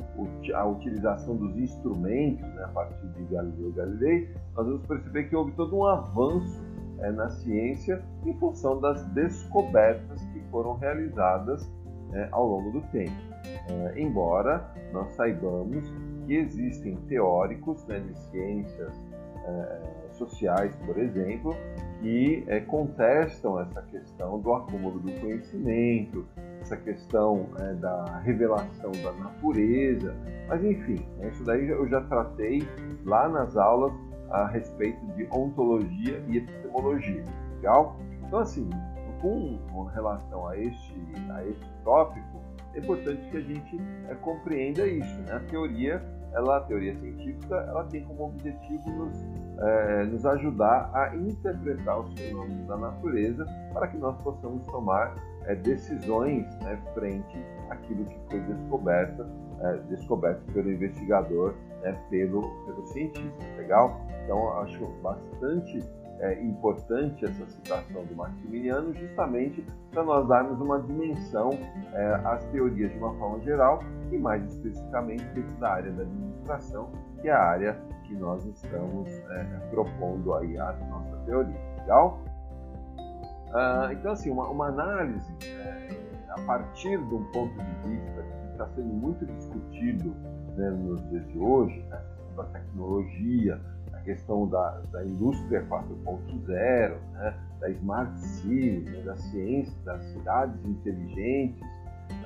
a 0.53 0.65
utilização 0.65 1.35
dos 1.35 1.55
instrumentos 1.57 2.47
né, 2.55 2.63
a 2.63 2.69
partir 2.69 3.07
de 3.07 3.23
Galileu 3.25 3.71
Galilei, 3.73 4.29
nós 4.55 4.65
vamos 4.65 4.85
perceber 4.85 5.23
que 5.25 5.35
houve 5.35 5.51
todo 5.53 5.77
um 5.77 5.85
avanço 5.85 6.72
é, 7.03 7.11
na 7.11 7.29
ciência 7.29 8.01
em 8.25 8.33
função 8.39 8.79
das 8.79 9.03
descobertas 9.09 10.23
que 10.33 10.39
foram 10.49 10.77
realizadas 10.77 11.69
é, 12.13 12.27
ao 12.31 12.47
longo 12.47 12.71
do 12.71 12.81
tempo. 12.87 13.11
É, 13.67 13.99
embora 13.99 14.65
nós 14.91 15.11
saibamos 15.13 15.83
que 16.25 16.35
existem 16.35 16.95
teóricos 17.07 17.85
né, 17.85 17.99
de 17.99 18.17
ciências 18.29 18.93
é, 19.45 20.13
sociais, 20.13 20.73
por 20.85 20.97
exemplo, 20.97 21.53
que 22.01 22.43
é, 22.47 22.61
contestam 22.61 23.59
essa 23.59 23.81
questão 23.83 24.39
do 24.39 24.53
acúmulo 24.53 24.99
do 24.99 25.11
conhecimento, 25.19 26.25
essa 26.61 26.77
questão 26.77 27.47
da 27.81 28.19
revelação 28.19 28.91
da 29.03 29.11
natureza, 29.11 30.15
mas 30.47 30.63
enfim, 30.63 31.05
né, 31.17 31.29
isso 31.29 31.43
daí 31.43 31.67
eu 31.67 31.85
já 31.89 31.99
tratei 32.01 32.65
lá 33.05 33.27
nas 33.27 33.57
aulas 33.57 33.91
a 34.33 34.47
respeito 34.47 35.05
de 35.13 35.25
ontologia 35.31 36.21
e 36.27 36.37
epistemologia, 36.37 37.23
legal? 37.55 37.95
Então 38.27 38.39
assim, 38.39 38.69
com 39.23 39.85
relação 39.93 40.47
a 40.47 40.57
este, 40.57 40.95
a 41.33 41.45
este 41.47 41.71
tópico, 41.85 42.41
é 42.75 42.79
importante 42.79 43.29
que 43.29 43.37
a 43.37 43.41
gente 43.41 43.81
é, 44.09 44.15
compreenda 44.15 44.85
isso. 44.85 45.21
Né? 45.21 45.33
A 45.33 45.39
teoria, 45.39 46.03
ela, 46.33 46.57
a 46.57 46.61
teoria 46.61 46.93
científica, 46.95 47.55
ela 47.55 47.85
tem 47.85 48.03
como 48.03 48.25
objetivo 48.25 48.89
nos, 48.89 49.25
é, 49.59 50.03
nos 50.05 50.25
ajudar 50.25 50.89
a 50.93 51.15
interpretar 51.15 51.99
os 51.99 52.13
fenômenos 52.19 52.67
da 52.67 52.75
natureza 52.75 53.45
para 53.71 53.87
que 53.87 53.97
nós 53.97 54.17
possamos 54.21 54.65
tomar 54.65 55.15
é, 55.45 55.55
decisões 55.55 56.45
né, 56.59 56.77
frente 56.93 57.37
àquilo 57.69 58.05
que 58.05 58.19
foi 58.29 58.39
descoberto, 58.41 59.25
é, 59.63 59.77
descoberto 59.89 60.43
pelo 60.53 60.71
investigador, 60.71 61.53
né, 61.81 61.97
pelo, 62.09 62.41
pelo 62.65 62.85
cientista. 62.87 63.43
Legal? 63.57 64.01
Então, 64.23 64.59
acho 64.59 64.85
bastante 65.01 65.79
é, 66.19 66.41
importante 66.41 67.25
essa 67.25 67.45
citação 67.47 68.05
do 68.05 68.15
Maximiliano, 68.15 68.93
justamente 68.93 69.65
para 69.91 70.03
nós 70.03 70.27
darmos 70.27 70.59
uma 70.61 70.79
dimensão 70.79 71.51
é, 71.93 72.21
às 72.25 72.45
teorias 72.45 72.91
de 72.91 72.97
uma 72.97 73.13
forma 73.15 73.39
geral 73.41 73.79
e 74.11 74.17
mais 74.17 74.43
especificamente 74.53 75.23
dentro 75.33 75.55
da 75.55 75.71
área 75.71 75.91
da 75.91 76.03
administração, 76.03 76.89
que 77.21 77.27
é 77.27 77.31
a 77.31 77.41
área 77.41 77.77
que 78.03 78.15
nós 78.15 78.45
estamos 78.45 79.09
é, 79.09 79.43
propondo 79.71 80.33
aí 80.35 80.57
a 80.57 80.73
nossa 80.89 81.17
teoria. 81.25 81.59
Legal? 81.79 82.19
Ah, 83.53 83.89
então, 83.91 84.11
assim, 84.11 84.31
uma, 84.31 84.49
uma 84.49 84.67
análise 84.67 85.31
é, 85.45 85.87
a 86.29 86.41
partir 86.41 86.97
de 86.97 87.15
um 87.15 87.23
ponto 87.31 87.53
de 87.53 87.89
vista 87.89 88.12
está 88.63 88.75
sendo 88.75 88.93
muito 88.93 89.25
discutido 89.25 90.13
né, 90.55 90.69
nos 90.69 91.01
dias 91.09 91.27
de 91.27 91.37
hoje, 91.37 91.79
né, 91.89 92.01
da 92.35 92.43
tecnologia, 92.45 93.59
questão 94.03 94.47
da, 94.47 94.81
da 94.91 95.03
indústria 95.05 95.65
4.0, 95.67 96.97
né, 97.13 97.33
da 97.59 97.69
Smart 97.69 98.19
City, 98.19 98.89
né, 98.89 99.01
da 99.03 99.15
ciência, 99.15 99.73
das 99.83 100.03
cidades 100.05 100.63
inteligentes, 100.65 101.59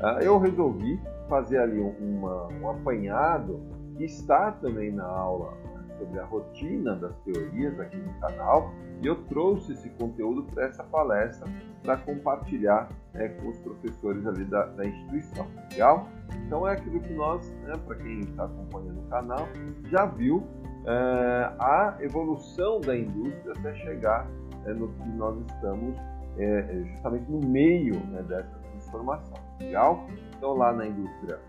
uh, 0.01 0.19
eu 0.21 0.39
resolvi 0.39 0.99
fazer 1.29 1.59
ali 1.59 1.79
uma, 1.79 2.47
um 2.47 2.69
apanhado 2.69 3.59
que 3.97 4.05
está 4.05 4.51
também 4.51 4.91
na 4.91 5.05
aula 5.05 5.53
sobre 5.97 6.19
a 6.19 6.25
rotina 6.25 6.95
das 6.95 7.15
teorias 7.19 7.79
aqui 7.79 7.97
no 7.97 8.13
canal 8.19 8.71
e 9.01 9.07
eu 9.07 9.15
trouxe 9.25 9.73
esse 9.73 9.89
conteúdo 9.91 10.43
para 10.43 10.65
essa 10.65 10.83
palestra 10.83 11.47
para 11.83 11.97
compartilhar 11.97 12.89
né, 13.13 13.29
com 13.29 13.49
os 13.49 13.57
professores 13.59 14.25
ali 14.25 14.45
da, 14.45 14.65
da, 14.65 14.85
instituição. 14.85 15.47
Legal? 15.71 16.07
Então 16.45 16.67
é 16.67 16.73
aquilo 16.73 16.99
que 16.99 17.13
nós, 17.13 17.49
né, 17.63 17.73
para 17.85 17.95
quem 17.95 18.19
está 18.19 18.45
acompanhando 18.45 18.99
o 18.99 19.09
canal, 19.09 19.47
já 19.89 20.05
viu 20.05 20.37
uh, 20.37 21.55
a 21.59 21.97
evolução 21.99 22.81
da 22.81 22.97
indústria 22.97 23.53
até 23.57 23.75
chegar 23.75 24.27
uh, 24.65 24.73
no 24.73 24.87
que 24.89 25.09
nós 25.09 25.39
estamos 25.47 25.97
uh, 25.97 26.85
justamente 26.85 27.31
no 27.31 27.39
meio 27.47 27.95
né, 28.07 28.23
dessa 28.23 28.57
transformação. 28.71 29.37
Legal? 29.59 30.07
Então, 30.35 30.53
lá 30.53 30.71
na 30.71 30.85
indústria 30.85 31.39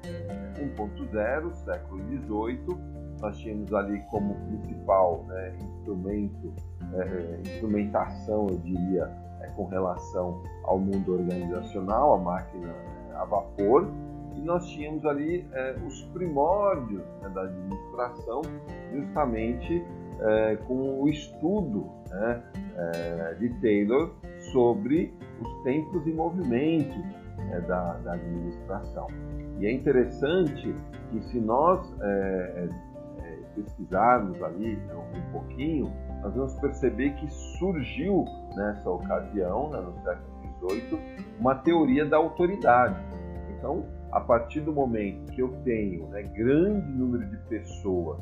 1.0, 0.58 1.52
século 1.52 2.00
XVIII, 2.04 2.97
nós 3.20 3.36
tínhamos 3.38 3.72
ali 3.74 4.00
como 4.10 4.34
principal 4.46 5.24
né, 5.28 5.54
instrumento, 5.60 6.52
instrumentação, 7.44 8.46
eu 8.48 8.58
diria, 8.58 9.10
com 9.56 9.66
relação 9.66 10.42
ao 10.64 10.78
mundo 10.78 11.14
organizacional, 11.14 12.14
a 12.14 12.18
máquina 12.18 12.72
a 13.14 13.24
vapor, 13.24 13.88
e 14.36 14.40
nós 14.40 14.66
tínhamos 14.68 15.04
ali 15.04 15.44
é, 15.52 15.74
os 15.84 16.02
primórdios 16.12 17.02
né, 17.20 17.28
da 17.30 17.42
administração, 17.42 18.42
justamente 18.92 19.84
é, 20.20 20.56
com 20.66 21.00
o 21.02 21.08
estudo 21.08 21.90
né, 22.08 22.42
é, 22.76 23.34
de 23.34 23.48
Taylor 23.60 24.14
sobre 24.52 25.12
os 25.40 25.62
tempos 25.64 26.06
e 26.06 26.12
movimentos 26.12 26.96
né, 27.36 27.60
da, 27.66 27.94
da, 27.94 28.12
administração. 28.12 29.08
E 29.58 29.66
é 29.66 29.72
interessante 29.72 30.72
que 31.10 31.20
se 31.24 31.40
nós 31.40 31.92
é, 32.00 32.06
é, 32.06 32.68
pesquisarmos 33.62 34.42
ali 34.42 34.76
né, 34.76 34.94
um 34.94 35.32
pouquinho, 35.32 35.92
nós 36.22 36.34
vamos 36.34 36.54
perceber 36.54 37.10
que 37.14 37.28
surgiu 37.58 38.24
nessa 38.56 38.90
ocasião, 38.90 39.70
né, 39.70 39.80
no 39.80 39.92
século 40.02 40.70
XVIII, 40.70 41.00
uma 41.38 41.54
teoria 41.54 42.04
da 42.04 42.16
autoridade. 42.16 42.96
Então, 43.56 43.84
a 44.10 44.20
partir 44.20 44.60
do 44.60 44.72
momento 44.72 45.32
que 45.32 45.42
eu 45.42 45.48
tenho 45.64 46.06
né, 46.08 46.22
grande 46.22 46.90
número 46.92 47.28
de 47.28 47.36
pessoas, 47.48 48.18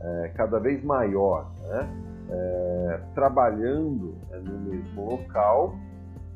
é, 0.00 0.32
cada 0.34 0.58
vez 0.58 0.82
maior, 0.84 1.50
né, 1.62 1.88
é, 2.30 3.00
trabalhando 3.14 4.16
né, 4.30 4.38
no 4.38 4.58
mesmo 4.58 5.10
local, 5.10 5.74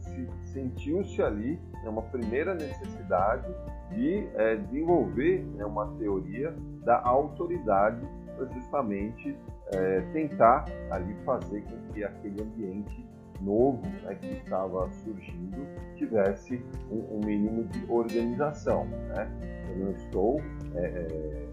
se, 0.00 0.28
sentiu-se 0.52 1.22
ali 1.22 1.58
né, 1.82 1.88
uma 1.88 2.02
primeira 2.02 2.54
necessidade 2.54 3.46
de 3.90 4.28
é, 4.34 4.56
desenvolver 4.56 5.44
né, 5.56 5.64
uma 5.64 5.86
teoria 5.98 6.54
da 6.84 7.00
autoridade 7.02 8.00
justamente 8.50 9.36
é, 9.72 10.00
tentar 10.12 10.64
ali 10.90 11.14
fazer 11.24 11.62
com 11.62 11.92
que 11.92 12.04
aquele 12.04 12.42
ambiente 12.42 13.06
novo 13.40 13.82
né, 14.02 14.14
que 14.14 14.28
estava 14.28 14.88
surgindo 14.90 15.66
tivesse 15.96 16.64
um, 16.90 17.16
um, 17.16 17.20
mínimo 17.24 17.64
de 17.64 17.84
organização. 17.90 18.86
Né? 18.86 19.28
Eu 19.70 19.84
não 19.84 19.92
estou 19.92 20.40
é, 20.74 21.46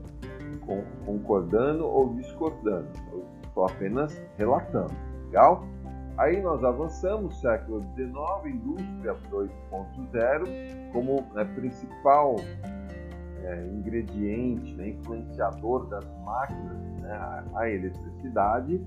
concordando 1.06 1.88
ou 1.88 2.14
discordando, 2.14 2.88
eu 3.12 3.26
estou 3.44 3.66
apenas 3.66 4.22
relatando. 4.38 4.94
Legal? 5.26 5.64
Aí 6.18 6.42
nós 6.42 6.62
avançamos, 6.66 7.40
século 7.40 7.82
XIX, 7.96 8.14
indústria 8.46 9.16
2.0, 9.32 10.92
como 10.92 11.26
né, 11.34 11.46
principal 11.56 12.36
é, 13.50 13.68
ingrediente, 13.68 14.76
né, 14.76 14.90
influenciador 14.90 15.88
das 15.88 16.06
máquinas, 16.24 16.78
né, 17.02 17.12
a, 17.12 17.44
a 17.56 17.70
eletricidade. 17.70 18.82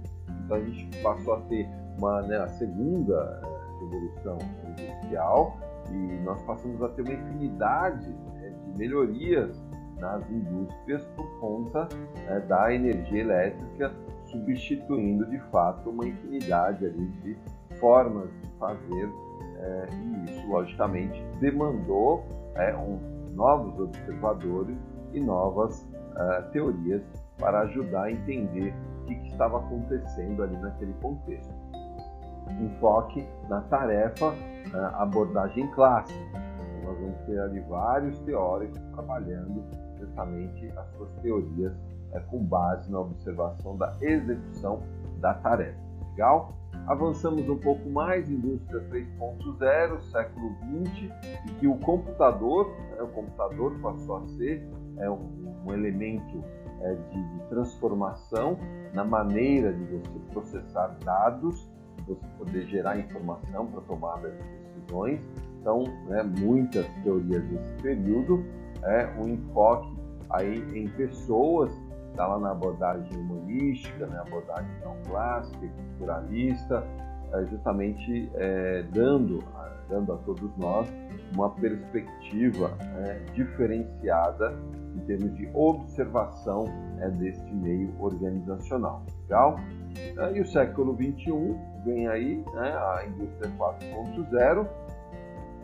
Então 0.45 0.57
a 0.57 0.61
gente 0.61 1.02
passou 1.02 1.35
a 1.35 1.40
ter 1.42 1.69
uma, 1.99 2.23
né, 2.23 2.38
a 2.38 2.49
segunda 2.49 3.40
é, 3.42 3.81
revolução 3.81 4.38
industrial 4.69 5.57
e 5.90 6.21
nós 6.25 6.40
passamos 6.42 6.81
a 6.83 6.88
ter 6.90 7.02
uma 7.02 7.12
infinidade 7.12 8.09
né, 8.09 8.54
de 8.64 8.78
melhorias 8.78 9.61
nas 9.99 10.28
indústrias 10.31 11.04
por 11.16 11.26
conta 11.40 11.88
né, 12.26 12.40
da 12.49 12.73
energia 12.73 13.21
elétrica, 13.21 13.92
substituindo 14.26 15.26
de 15.26 15.38
fato 15.50 15.90
uma 15.90 16.07
infinidade 16.07 16.87
ali 16.87 17.09
de 17.23 17.37
formas 17.78 18.31
de 18.40 18.49
fazer 18.59 19.11
é, 19.59 19.87
e 19.92 20.31
isso 20.31 20.47
logicamente 20.49 21.25
demandou 21.40 22.25
é, 22.54 22.75
um, 22.76 23.12
novos 23.33 23.79
observadores 23.79 24.77
e 25.12 25.21
novas 25.21 25.83
uh, 25.83 26.51
teorias 26.53 27.03
para 27.39 27.61
ajudar 27.62 28.05
a 28.05 28.12
entender 28.12 28.75
o 29.01 29.05
que, 29.07 29.15
que 29.17 29.29
estava 29.29 29.59
acontecendo 29.59 30.43
ali 30.43 30.57
naquele 30.57 30.93
contexto. 30.95 31.53
Enfoque 32.61 33.27
na 33.49 33.61
tarefa, 33.62 34.29
uh, 34.29 34.97
abordagem 34.97 35.67
clássica. 35.73 36.21
Então, 36.21 36.91
nós 36.91 37.01
vamos 37.01 37.19
ter 37.27 37.41
ali 37.41 37.61
vários 37.61 38.19
teóricos 38.21 38.79
trabalhando 38.93 39.65
justamente 39.99 40.71
as 40.77 40.89
suas 40.97 41.12
teorias 41.23 41.73
uh, 42.12 42.21
com 42.31 42.45
base 42.45 42.91
na 42.91 43.01
observação 43.01 43.77
da 43.77 43.97
execução 44.01 44.83
da 45.21 45.35
tarefa. 45.35 45.79
Legal? 46.11 46.62
Avançamos 46.87 47.49
um 47.49 47.59
pouco 47.59 47.89
mais, 47.89 48.29
indústria 48.29 48.81
3.0, 48.91 50.01
século 50.11 50.53
20, 50.83 51.12
e 51.47 51.51
que 51.61 51.67
o 51.69 51.77
computador, 51.77 52.69
né, 52.91 53.03
o 53.03 53.09
computador 53.09 53.79
passou 53.81 54.17
a 54.17 54.27
ser 54.37 54.67
é, 54.99 55.09
um, 55.09 55.55
um 55.65 55.73
elemento 55.73 56.43
é, 56.81 56.95
de, 56.95 57.23
de, 57.23 57.49
transformação 57.49 58.59
na 58.93 59.05
maneira 59.05 59.73
de 59.73 59.85
você 59.85 60.19
processar 60.33 60.97
dados, 61.05 61.71
você 62.07 62.27
poder 62.37 62.67
gerar 62.67 62.99
informação 62.99 63.67
para 63.69 63.81
tomada 63.83 64.31
de 64.31 64.81
decisões. 64.81 65.21
Então, 65.61 65.85
né, 66.09 66.25
muitas 66.25 66.87
teorias 67.05 67.45
desse 67.45 67.73
período, 67.81 68.45
é 68.83 69.07
um 69.21 69.29
enfoque 69.29 69.97
aí 70.31 70.59
em 70.77 70.89
pessoas 70.89 71.71
está 72.12 72.26
lá 72.26 72.38
na 72.38 72.50
abordagem 72.52 73.19
humanística, 73.19 74.07
na 74.07 74.14
né, 74.14 74.21
abordagem 74.21 74.71
não 74.85 74.97
clássica, 75.09 75.59
culturalista, 75.59 76.85
é, 77.33 77.47
justamente 77.47 78.31
é, 78.35 78.85
dando, 78.92 79.42
dando 79.88 80.12
a 80.12 80.16
todos 80.19 80.57
nós 80.59 80.87
uma 81.35 81.50
perspectiva 81.50 82.76
é, 82.99 83.21
diferenciada 83.33 84.54
em 84.95 84.99
termos 85.07 85.35
de 85.37 85.49
observação 85.54 86.66
é, 87.00 87.09
deste 87.09 87.52
meio 87.54 87.95
organizacional. 87.99 89.02
Legal? 89.23 89.57
É, 90.19 90.37
e 90.37 90.40
o 90.40 90.47
século 90.47 90.95
XXI 90.95 91.57
vem 91.85 92.07
aí 92.09 92.45
né, 92.54 92.76
a 92.76 93.07
indústria 93.07 93.50
4.0 93.59 94.66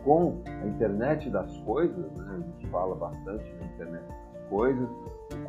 com 0.03 0.41
a 0.45 0.65
internet 0.65 1.29
das 1.29 1.55
coisas, 1.59 2.11
né, 2.17 2.25
a 2.31 2.39
gente 2.39 2.67
fala 2.69 2.95
bastante 2.95 3.43
da 3.55 3.65
internet 3.65 4.03
das 4.07 4.49
coisas, 4.49 4.89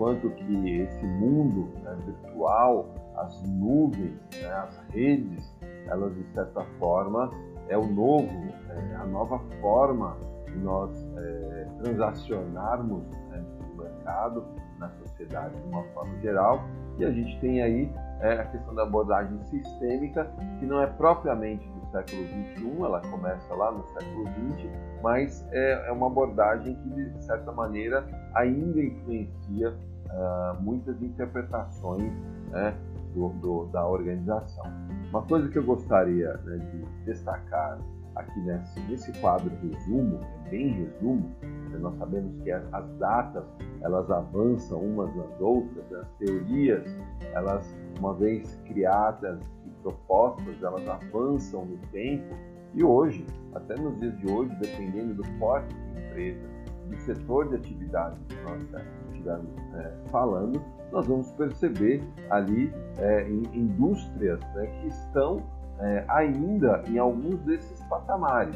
quanto 0.01 0.31
que 0.31 0.81
esse 0.81 1.05
mundo 1.05 1.69
né, 1.83 1.95
virtual, 2.07 2.89
as 3.19 3.43
nuvens, 3.43 4.19
né, 4.41 4.51
as 4.51 4.79
redes, 4.95 5.55
elas 5.89 6.15
de 6.15 6.25
certa 6.33 6.65
forma 6.79 7.31
é 7.69 7.77
o 7.77 7.87
novo, 7.87 8.27
é 8.71 8.95
a 8.97 9.05
nova 9.05 9.39
forma 9.61 10.17
de 10.47 10.57
nós 10.57 10.91
é, 11.19 11.69
transacionarmos 11.83 13.03
né, 13.29 13.45
no 13.61 13.83
mercado, 13.83 14.43
na 14.79 14.89
sociedade 14.89 15.55
de 15.55 15.69
uma 15.69 15.85
forma 15.93 16.19
geral. 16.23 16.63
E 16.99 17.05
a 17.05 17.11
gente 17.11 17.39
tem 17.39 17.61
aí 17.61 17.93
é, 18.21 18.35
a 18.35 18.45
questão 18.45 18.75
da 18.75 18.83
abordagem 18.83 19.43
sistêmica, 19.45 20.31
que 20.59 20.67
não 20.67 20.83
é 20.83 20.87
propriamente 20.87 21.67
do 21.69 21.87
século 21.91 22.23
XXI, 22.29 22.83
ela 22.83 23.01
começa 23.01 23.55
lá 23.55 23.73
no 23.73 23.85
século 23.89 24.27
XX, 24.27 24.71
mas 25.03 25.47
é, 25.53 25.89
é 25.89 25.93
uma 25.93 26.07
abordagem 26.07 26.75
que, 26.75 27.11
de 27.11 27.25
certa 27.25 27.51
maneira, 27.51 28.07
ainda 28.35 28.81
influencia 28.81 29.71
uh, 29.71 30.61
muitas 30.61 31.01
interpretações 31.03 32.13
né, 32.51 32.75
do, 33.15 33.31
do, 33.41 33.67
da 33.67 33.87
organização. 33.87 34.65
Uma 35.09 35.23
coisa 35.23 35.49
que 35.49 35.59
eu 35.59 35.65
gostaria 35.65 36.35
né, 36.45 36.59
de 36.59 37.05
destacar 37.05 37.79
aqui 38.21 38.41
nesse, 38.41 38.81
nesse 38.81 39.13
quadro 39.21 39.51
resumo, 39.63 40.21
é 40.47 40.51
bem 40.51 40.69
resumo, 40.69 41.35
nós 41.79 41.97
sabemos 41.97 42.43
que 42.43 42.51
as, 42.51 42.63
as, 42.73 42.89
datas 42.99 43.45
elas 43.81 44.11
avançam 44.11 44.81
umas 44.81 45.15
nas 45.15 45.41
outras, 45.41 45.93
as 45.93 46.09
teorias 46.19 46.85
elas 47.33 47.75
uma 47.99 48.15
vez 48.15 48.61
criadas 48.67 49.41
e 49.67 49.71
propostas 49.83 50.63
elas 50.63 50.87
avançam 50.89 51.65
no 51.65 51.79
tempo. 51.93 52.35
E 52.75 52.85
hoje, 52.85 53.27
até 53.55 53.75
nos 53.77 53.99
dias 53.99 54.17
de 54.19 54.31
hoje, 54.31 54.55
dependendo 54.61 55.15
do 55.15 55.39
porte 55.39 55.75
de 55.75 56.01
empresa, 56.01 56.49
do 56.89 56.97
setor 56.99 57.49
de 57.49 57.57
atividade 57.57 58.17
que 58.29 58.37
nós 58.43 58.63
estivermos 59.11 59.51
é, 59.75 59.93
falando, 60.11 60.63
nós 60.93 61.07
vamos 61.07 61.31
perceber 61.33 62.03
ali 62.31 62.73
é, 62.99 63.29
indústrias 63.29 64.41
né, 64.55 64.67
que 64.67 64.89
estão 64.89 65.43
é, 65.81 66.05
ainda 66.09 66.83
em 66.89 66.99
alguns 66.99 67.41
desses 67.43 67.83
patamares, 67.85 68.55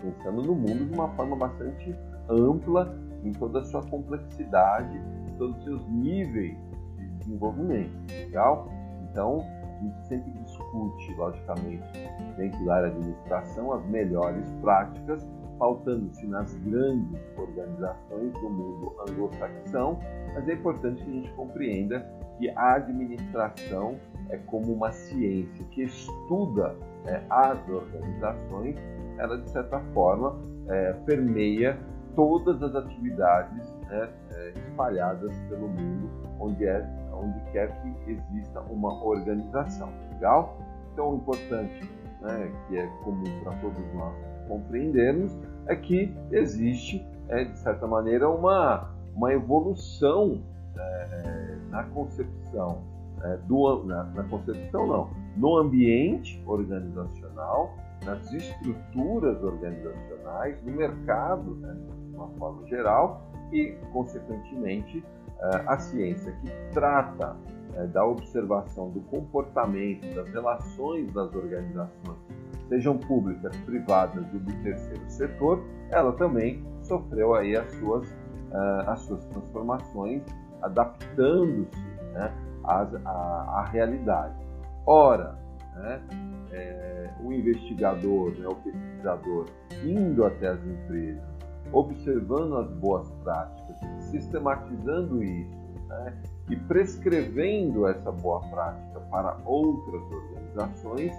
pensando 0.00 0.42
no 0.42 0.54
mundo 0.54 0.86
de 0.86 0.94
uma 0.94 1.08
forma 1.10 1.36
bastante 1.36 1.94
ampla, 2.28 2.94
em 3.24 3.32
toda 3.32 3.60
a 3.60 3.64
sua 3.64 3.82
complexidade, 3.82 4.96
em 4.96 5.36
todos 5.38 5.56
os 5.58 5.64
seus 5.64 5.88
níveis 5.88 6.56
de 6.98 7.08
desenvolvimento. 7.18 7.92
Legal? 8.10 8.68
Então, 9.10 9.46
a 9.62 9.84
gente 9.84 10.06
sempre 10.08 10.30
discute, 10.32 11.14
logicamente, 11.14 11.84
dentro 12.36 12.64
da 12.64 12.76
área 12.76 12.90
de 12.90 12.96
administração, 12.96 13.72
as 13.72 13.86
melhores 13.86 14.50
práticas 14.60 15.24
pautando-se 15.58 16.26
nas 16.26 16.52
grandes 16.58 17.20
organizações 17.36 18.32
do 18.32 18.50
mundo 18.50 18.96
anglo-saxão, 19.08 20.00
mas 20.34 20.48
é 20.48 20.54
importante 20.54 21.04
que 21.04 21.10
a 21.10 21.14
gente 21.14 21.32
compreenda 21.34 22.00
que 22.38 22.50
a 22.50 22.74
administração 22.74 23.96
é 24.32 24.38
como 24.46 24.72
uma 24.72 24.90
ciência 24.90 25.64
que 25.70 25.82
estuda 25.84 26.74
é, 27.06 27.22
as 27.28 27.68
organizações, 27.68 28.76
ela 29.18 29.38
de 29.38 29.48
certa 29.50 29.78
forma 29.92 30.34
é, 30.68 30.92
permeia 31.04 31.78
todas 32.16 32.62
as 32.62 32.74
atividades 32.74 33.76
né, 33.88 34.08
é, 34.32 34.52
espalhadas 34.56 35.36
pelo 35.48 35.68
mundo, 35.68 36.10
onde, 36.40 36.66
é, 36.66 36.84
onde 37.12 37.40
quer 37.52 37.70
que 37.82 38.10
exista 38.10 38.60
uma 38.62 39.04
organização. 39.04 39.90
Legal? 40.14 40.58
Então, 40.92 41.10
o 41.12 41.16
importante, 41.16 41.90
né, 42.20 42.52
que 42.68 42.78
é 42.78 42.86
comum 43.04 43.24
para 43.42 43.52
todos 43.56 43.94
nós 43.94 44.14
compreendermos, 44.48 45.36
é 45.66 45.76
que 45.76 46.14
existe, 46.30 47.06
é, 47.28 47.44
de 47.44 47.58
certa 47.58 47.86
maneira, 47.86 48.28
uma, 48.28 48.90
uma 49.14 49.32
evolução 49.32 50.42
é, 50.76 51.56
na 51.70 51.84
concepção 51.84 52.91
é, 53.24 53.36
do, 53.38 53.84
na, 53.84 54.04
na, 54.04 54.24
concepção 54.24 54.86
não, 54.86 55.10
no 55.36 55.56
ambiente 55.56 56.42
organizacional, 56.46 57.74
nas 58.04 58.32
estruturas 58.32 59.42
organizacionais, 59.42 60.62
no 60.64 60.72
mercado, 60.72 61.54
né, 61.56 61.76
de 62.08 62.16
uma 62.16 62.28
forma 62.38 62.66
geral, 62.66 63.30
e, 63.52 63.76
consequentemente, 63.92 65.04
é, 65.40 65.64
a 65.66 65.78
ciência 65.78 66.32
que 66.32 66.50
trata 66.72 67.36
é, 67.74 67.86
da 67.86 68.04
observação 68.04 68.90
do 68.90 69.00
comportamento, 69.02 70.14
das 70.14 70.28
relações 70.28 71.12
das 71.12 71.34
organizações 71.34 72.18
sejam 72.72 72.96
públicas, 72.96 73.54
privadas 73.66 74.24
ou 74.32 74.40
do 74.40 74.52
terceiro 74.62 75.02
setor, 75.08 75.62
ela 75.90 76.12
também 76.12 76.64
sofreu 76.82 77.34
aí 77.34 77.54
as 77.54 77.70
suas, 77.72 78.08
uh, 78.08 78.88
as 78.88 79.00
suas 79.00 79.22
transformações, 79.26 80.22
adaptando-se 80.62 81.84
né, 82.14 82.32
à, 82.64 82.86
à, 83.04 83.64
realidade. 83.70 84.34
Ora, 84.86 85.38
né, 85.76 86.00
é, 86.52 87.10
o 87.22 87.32
investigador, 87.32 88.32
né, 88.32 88.46
o 88.46 88.54
pesquisador, 88.56 89.46
indo 89.84 90.24
até 90.24 90.48
as 90.48 90.64
empresas, 90.64 91.22
observando 91.72 92.56
as 92.56 92.70
boas 92.72 93.08
práticas, 93.22 93.76
sistematizando 94.10 95.22
isso 95.22 95.62
né, 95.88 96.14
e 96.50 96.56
prescrevendo 96.56 97.86
essa 97.86 98.10
boa 98.12 98.40
prática 98.48 99.00
para 99.10 99.36
outras 99.44 100.02
organizações, 100.10 101.12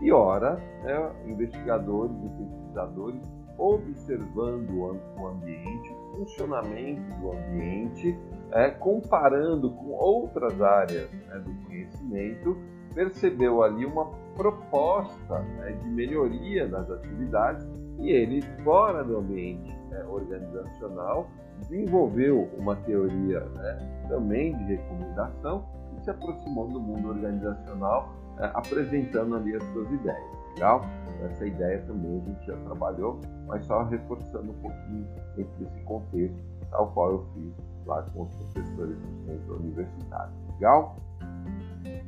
e 0.00 0.10
ora, 0.10 0.54
né, 0.82 1.12
investigadores 1.26 2.16
e 2.24 2.28
pesquisadores 2.28 3.40
observando 3.60 4.70
o 4.70 5.26
ambiente, 5.26 5.94
funcionamento 6.20 7.02
do 7.20 7.32
ambiente, 7.32 8.16
é, 8.52 8.70
comparando 8.70 9.70
com 9.70 9.90
outras 9.92 10.60
áreas 10.60 11.10
né, 11.10 11.38
do 11.38 11.66
conhecimento, 11.66 12.56
percebeu 12.94 13.62
ali 13.62 13.86
uma 13.86 14.06
proposta 14.36 15.38
né, 15.38 15.72
de 15.72 15.88
melhoria 15.88 16.66
das 16.68 16.90
atividades 16.90 17.66
e 17.98 18.10
ele, 18.10 18.42
fora 18.64 19.02
do 19.02 19.18
ambiente 19.18 19.72
né, 19.90 20.04
organizacional, 20.04 21.28
desenvolveu 21.60 22.48
uma 22.58 22.76
teoria 22.76 23.40
né, 23.40 24.06
também 24.08 24.56
de 24.56 24.74
recomendação 24.74 25.66
e 25.96 26.04
se 26.04 26.10
aproximou 26.10 26.68
do 26.68 26.80
mundo 26.80 27.08
organizacional 27.08 28.12
é, 28.38 28.50
apresentando 28.54 29.36
ali 29.36 29.54
as 29.54 29.62
suas 29.64 29.90
ideias. 29.92 30.40
Legal? 30.54 30.84
Essa 31.24 31.46
ideia 31.46 31.82
também 31.82 32.20
a 32.20 32.24
gente 32.24 32.46
já 32.46 32.56
trabalhou, 32.58 33.20
mas 33.46 33.64
só 33.66 33.84
reforçando 33.84 34.50
um 34.50 34.60
pouquinho 34.60 35.06
dentro 35.36 35.52
desse 35.58 35.80
contexto, 35.82 36.38
tal 36.70 36.90
qual 36.92 37.12
eu 37.12 37.26
fiz 37.34 37.86
lá 37.86 38.02
com 38.02 38.22
os 38.22 38.34
professores 38.36 38.96
do 38.98 39.26
centro 39.26 39.56
universitário. 39.56 40.32
Legal? 40.54 40.96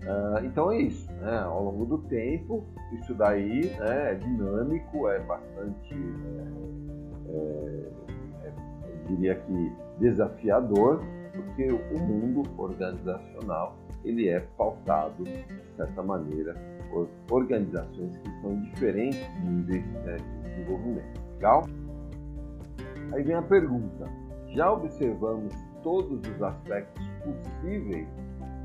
Uh, 0.03 0.45
então 0.45 0.73
é 0.73 0.79
isso, 0.79 1.11
né? 1.13 1.39
ao 1.39 1.65
longo 1.65 1.85
do 1.85 1.99
tempo, 1.99 2.65
isso 2.93 3.15
daí 3.15 3.67
né, 3.79 4.13
é 4.13 4.15
dinâmico, 4.17 5.09
é 5.09 5.21
bastante, 5.21 5.95
é, 7.29 7.33
é, 7.33 8.49
é, 8.49 8.53
eu 8.89 9.07
diria 9.07 9.37
que 9.37 9.73
desafiador, 9.99 11.01
porque 11.33 11.69
o 11.71 11.99
mundo 12.01 12.43
organizacional 12.59 13.77
ele 14.05 14.29
é 14.29 14.41
pautado, 14.59 15.23
de 15.23 15.77
certa 15.77 16.03
maneira, 16.03 16.55
organizações 17.31 18.17
que 18.19 18.47
em 18.47 18.61
diferentes 18.63 19.29
níveis 19.45 19.85
né, 20.05 20.17
de 20.17 20.49
desenvolvimento. 20.49 21.21
Legal? 21.35 21.65
Aí 23.13 23.23
vem 23.23 23.35
a 23.35 23.43
pergunta: 23.43 24.09
já 24.49 24.73
observamos 24.73 25.55
todos 25.83 26.21
os 26.27 26.43
aspectos 26.43 27.07
possíveis 27.25 28.07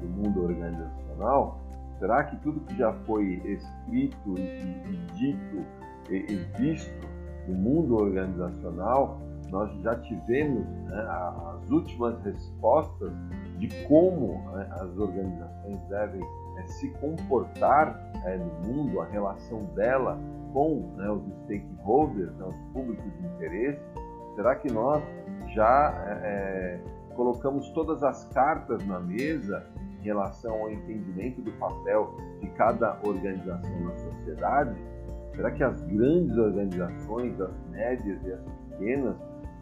do 0.02 0.08
mundo 0.08 0.44
organizacional? 0.44 1.60
Será 2.00 2.24
que 2.24 2.36
tudo 2.38 2.60
que 2.62 2.78
já 2.78 2.94
foi 3.06 3.42
escrito 3.46 4.36
e, 4.38 4.98
dito 5.16 5.66
e, 6.10 6.36
visto 6.60 7.08
no 7.48 7.56
mundo 7.56 7.96
organizacional, 7.96 9.20
nós 9.50 9.72
já 9.82 9.96
tivemos 10.02 10.68
né, 10.68 11.08
as 11.10 11.70
últimas 11.70 12.22
respostas 12.22 13.12
de 13.58 13.68
como 13.86 14.34
né, 14.52 14.68
as 14.72 14.98
organizações 14.98 15.80
devem 15.90 16.22
é, 16.58 16.68
se 16.68 16.90
comportar 17.00 18.12
é, 18.26 18.38
no 18.38 18.68
mundo, 18.68 19.00
a 19.02 19.06
relação 19.06 19.64
dela 19.76 20.20
com 20.54 20.92
né, 20.96 21.10
os 21.10 21.24
stakeholders, 21.44 22.34
né, 22.36 22.46
os 22.46 22.74
públicos 22.74 23.12
de 23.20 23.28
interesse? 23.28 23.82
Será 24.36 24.56
que 24.56 24.72
nós 24.72 25.04
já 25.54 25.94
é, 26.24 26.80
colocamos 27.16 27.70
todas 27.70 28.04
as 28.04 28.26
cartas 28.34 28.86
na 28.86 29.00
mesa 29.00 29.66
em 30.00 30.04
relação 30.04 30.54
ao 30.54 30.72
entendimento 30.72 31.42
do 31.42 31.52
papel 31.54 32.16
de 32.40 32.48
cada 32.50 33.00
organização 33.04 33.80
na 33.82 33.98
sociedade? 33.98 34.76
Será 35.36 35.52
que 35.52 35.64
as 35.64 35.82
grandes 35.84 36.38
organizações, 36.38 37.40
as 37.40 37.52
médias 37.70 38.20
e 38.26 38.34
as 38.34 38.42
pequenas, 38.70 39.16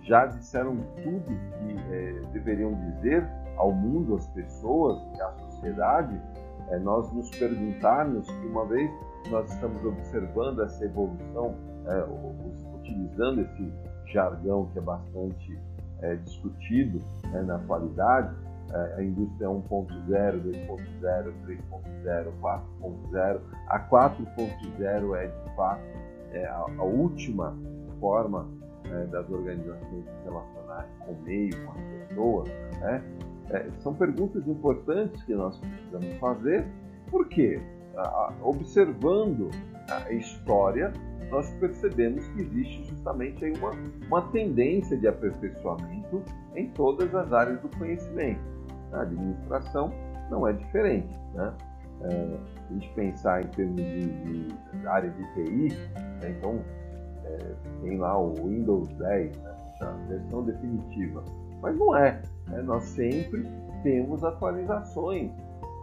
já 0.03 0.25
disseram 0.25 0.77
tudo 1.03 1.25
que 1.25 1.93
é, 1.93 2.21
deveriam 2.31 2.73
dizer 2.73 3.27
ao 3.57 3.71
mundo, 3.71 4.15
às 4.15 4.27
pessoas 4.29 5.01
e 5.17 5.21
à 5.21 5.31
sociedade? 5.31 6.21
É, 6.69 6.79
nós 6.79 7.11
nos 7.13 7.29
perguntarmos 7.31 8.27
que 8.27 8.47
uma 8.47 8.65
vez 8.65 8.91
nós 9.29 9.51
estamos 9.51 9.83
observando 9.83 10.61
essa 10.61 10.83
evolução, 10.85 11.55
é, 11.87 12.77
utilizando 12.77 13.41
esse 13.41 13.71
jargão 14.11 14.67
que 14.71 14.79
é 14.79 14.81
bastante 14.81 15.59
é, 16.01 16.15
discutido 16.15 16.99
né, 17.31 17.41
na 17.41 17.55
atualidade, 17.55 18.35
é, 18.73 18.95
a 18.97 19.03
indústria 19.03 19.47
1.0, 19.47 19.87
2.0, 20.07 21.33
3.0, 21.45 22.31
4.0. 22.41 23.39
A 23.67 23.79
4.0 23.79 25.15
é 25.15 25.27
de 25.27 25.55
fato 25.55 25.81
é 26.31 26.45
a, 26.45 26.65
a, 26.77 26.83
última 26.83 27.55
forma 27.99 28.47
é, 28.85 29.05
das 29.05 29.29
organizações 29.29 30.05
se 30.05 30.23
relacionarem 30.25 30.89
com 31.05 31.11
o 31.11 31.21
meio, 31.21 31.65
com 31.65 31.71
as 31.71 32.07
pessoas. 32.07 32.49
Né? 32.79 33.03
É, 33.49 33.69
são 33.79 33.93
perguntas 33.93 34.47
importantes 34.47 35.21
que 35.23 35.33
nós 35.33 35.57
precisamos 35.59 36.15
fazer, 36.17 36.65
porque 37.09 37.61
observando 38.41 39.49
a 39.89 40.11
história, 40.11 40.91
nós 41.29 41.49
percebemos 41.55 42.27
que 42.29 42.41
existe 42.41 42.83
justamente 42.89 43.45
uma, 43.57 43.71
uma 44.07 44.21
tendência 44.31 44.97
de 44.97 45.07
aperfeiçoamento 45.07 46.21
em 46.55 46.69
todas 46.69 47.13
as 47.15 47.31
áreas 47.31 47.59
do 47.61 47.69
conhecimento. 47.77 48.41
A 48.91 49.01
administração 49.01 49.91
não 50.29 50.47
é 50.47 50.53
diferente. 50.53 51.17
Né? 51.33 51.53
É, 52.01 52.37
a 52.69 52.73
gente 52.73 52.89
pensar 52.93 53.43
em 53.43 53.47
termos 53.47 53.77
de, 53.77 54.47
de 54.47 54.87
área 54.87 55.09
de 55.09 55.33
TI, 55.33 55.75
né? 56.21 56.35
então 56.37 56.61
é, 57.23 57.55
tem 57.81 57.97
lá 57.97 58.17
o 58.19 58.33
Windows 58.33 58.87
10, 58.97 59.37
né? 59.37 59.55
a 59.81 59.91
versão 60.07 60.43
definitiva. 60.43 61.23
Mas 61.65 61.79
não 61.79 61.95
é. 61.95 62.21
Né? 62.47 62.61
Nós 62.61 62.83
sempre 62.83 63.43
temos 63.81 64.23
atualizações 64.23 65.31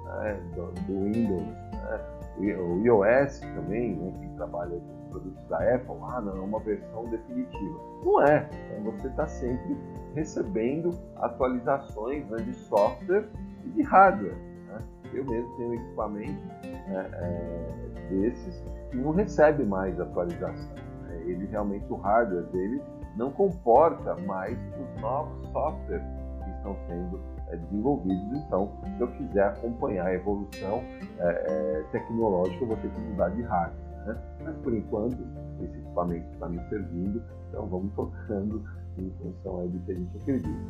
né? 0.05 0.41
do, 0.55 0.71
do, 0.83 1.13
Windows. 1.13 1.43
Né? 1.43 2.57
O 2.57 2.81
iOS 2.85 3.41
também, 3.41 3.97
né? 3.97 4.13
quem 4.21 4.29
trabalha 4.37 4.71
com 4.71 5.11
produtos 5.11 5.45
da 5.49 5.59
Apple, 5.75 5.97
ah, 6.03 6.21
não, 6.21 6.37
é 6.37 6.41
uma 6.41 6.61
versão 6.61 7.05
definitiva. 7.07 7.81
Não 8.05 8.25
é. 8.25 8.49
Então, 8.79 8.93
você 8.93 9.09
está 9.09 9.27
sempre 9.27 9.77
recebendo 10.15 10.91
atualizações 11.17 12.29
né, 12.29 12.37
de 12.39 12.55
software 12.55 13.29
e 13.65 13.71
de 13.71 13.83
hardware. 13.83 14.37
Né? 14.69 14.79
Eu 15.13 15.25
mesmo 15.25 15.57
tenho 15.57 15.75
equipamento 15.75 16.47
né, 16.63 17.11
é, 17.13 18.09
desses 18.09 18.63
que 18.89 18.99
não 18.99 19.11
recebe 19.11 19.65
mais 19.65 19.99
atualização. 19.99 20.71
Né? 21.03 21.23
Ele 21.27 21.45
realmente, 21.47 21.85
o 21.91 21.97
hardware 21.97 22.45
dele 22.53 22.81
não 23.17 23.31
comporta 23.31 24.15
mais 24.23 24.59
os 24.81 25.01
novos 25.01 25.49
softwares 25.49 26.05
que 26.45 26.51
estão 26.51 26.77
sendo 26.89 27.21
é, 27.49 27.57
desenvolvidos. 27.57 28.39
Então, 28.47 28.73
se 28.97 29.01
eu 29.01 29.09
quiser 29.09 29.45
acompanhar 29.49 30.07
a 30.07 30.15
evolução 30.15 30.83
é, 31.19 31.85
tecnológica, 31.93 32.63
eu 32.63 32.69
vou 32.69 32.77
ter 32.77 32.91
que 32.91 33.01
mudar 33.01 33.29
de 33.31 33.43
hardware. 33.43 34.07
Né? 34.07 34.17
Mas 34.45 34.57
por 34.59 34.75
enquanto, 34.75 35.19
esse 35.63 35.77
equipamento 35.79 36.27
está 36.33 36.49
me 36.49 36.61
servindo, 36.69 37.23
então 37.49 37.67
vamos 37.67 37.93
tocando 37.95 38.65
em 38.99 39.11
função 39.11 39.69
do 39.69 39.79
que 39.81 39.93
a 39.93 39.95
gente 39.95 40.17
acredita. 40.17 40.61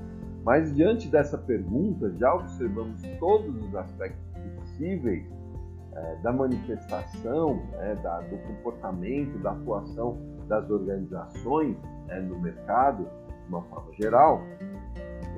Mas 0.44 0.74
diante 0.74 1.08
dessa 1.08 1.38
pergunta, 1.38 2.12
já 2.18 2.34
observamos 2.34 3.00
todos 3.18 3.56
os 3.64 3.74
aspectos 3.74 4.20
possíveis 4.56 5.24
é, 5.94 6.16
da 6.16 6.32
manifestação, 6.32 7.62
é, 7.80 7.94
da, 7.96 8.20
do 8.22 8.36
comportamento, 8.38 9.38
da 9.38 9.52
atuação 9.52 10.18
das 10.52 10.70
organizações 10.70 11.78
é, 12.08 12.20
no 12.20 12.38
mercado, 12.38 13.04
de 13.04 13.48
uma 13.48 13.62
forma 13.62 13.90
geral. 13.94 14.42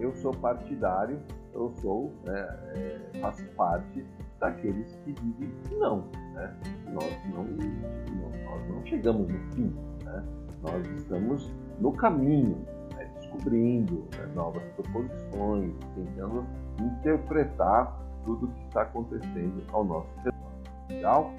Eu 0.01 0.13
sou 0.17 0.33
partidário, 0.33 1.21
eu 1.53 1.73
sou, 1.81 2.13
né, 2.25 2.41
é, 2.75 3.21
faço 3.21 3.45
parte 3.51 4.05
daqueles 4.41 4.93
que 5.05 5.13
dizem 5.13 5.51
que 5.69 5.75
não. 5.77 6.05
Né? 6.33 6.53
Nós, 6.93 7.17
não, 7.33 7.45
nós 7.45 8.69
não 8.69 8.85
chegamos 8.85 9.29
no 9.29 9.39
fim, 9.53 9.73
né? 10.03 10.25
nós 10.63 10.85
estamos 10.99 11.49
no 11.79 11.93
caminho, 11.93 12.59
né? 12.97 13.09
descobrindo 13.15 14.09
né? 14.19 14.27
novas 14.35 14.65
proposições, 14.73 15.73
tentando 15.95 16.45
interpretar 16.81 18.01
tudo 18.25 18.47
o 18.47 18.49
que 18.49 18.65
está 18.65 18.83
acontecendo 18.83 19.63
ao 19.73 19.85
nosso 19.85 20.09
redor. 20.25 20.35
Legal? 20.91 21.31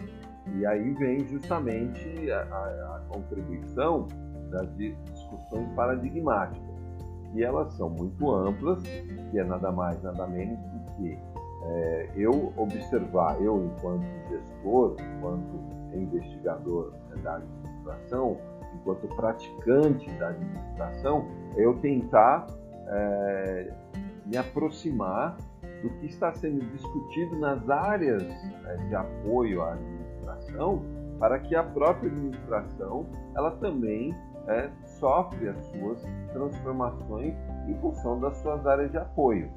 E 0.54 0.66
aí 0.66 0.94
vem 0.94 1.26
justamente 1.28 2.32
a, 2.32 2.42
a, 2.42 2.98
a 2.98 3.02
contribuição 3.10 4.08
das 4.50 4.74
discussões 4.76 5.68
paradigmáticas. 5.76 6.76
E 7.34 7.44
elas 7.44 7.74
são 7.74 7.90
muito 7.90 8.32
amplas, 8.32 8.82
que 8.84 9.40
é 9.40 9.44
nada 9.44 9.72
mais, 9.72 10.02
nada 10.02 10.26
menos 10.28 10.60
do 10.60 10.92
que 10.96 11.20
é, 11.64 12.10
eu 12.16 12.54
observar, 12.56 13.42
eu 13.42 13.66
enquanto 13.66 14.06
gestor, 14.30 14.96
enquanto 15.18 15.76
investigador 15.94 16.94
da 17.24 17.36
administração, 17.36 18.38
enquanto 18.76 19.08
praticante 19.16 20.10
da 20.12 20.30
administração, 20.30 21.28
é 21.58 21.66
eu 21.66 21.74
tentar 21.80 22.46
é, 22.88 23.74
me 24.26 24.38
aproximar 24.38 25.38
do 25.82 25.90
que 26.00 26.06
está 26.08 26.34
sendo 26.34 26.64
discutido 26.72 27.38
nas 27.38 27.70
áreas 27.70 28.24
né, 28.24 28.78
de 28.88 28.96
apoio 28.96 29.62
à 29.62 29.74
administração, 29.74 29.95
para 31.20 31.40
que 31.40 31.56
a 31.56 31.64
própria 31.64 32.10
administração 32.10 33.06
ela 33.36 33.52
também 33.52 34.16
é, 34.48 34.70
sofre 35.00 35.50
as 35.50 35.58
suas 35.66 36.02
transformações 36.34 37.34
em 37.68 37.74
função 37.76 38.20
das 38.20 38.38
suas 38.38 38.66
áreas 38.66 38.92
de 38.92 38.98
apoio. 38.98 39.50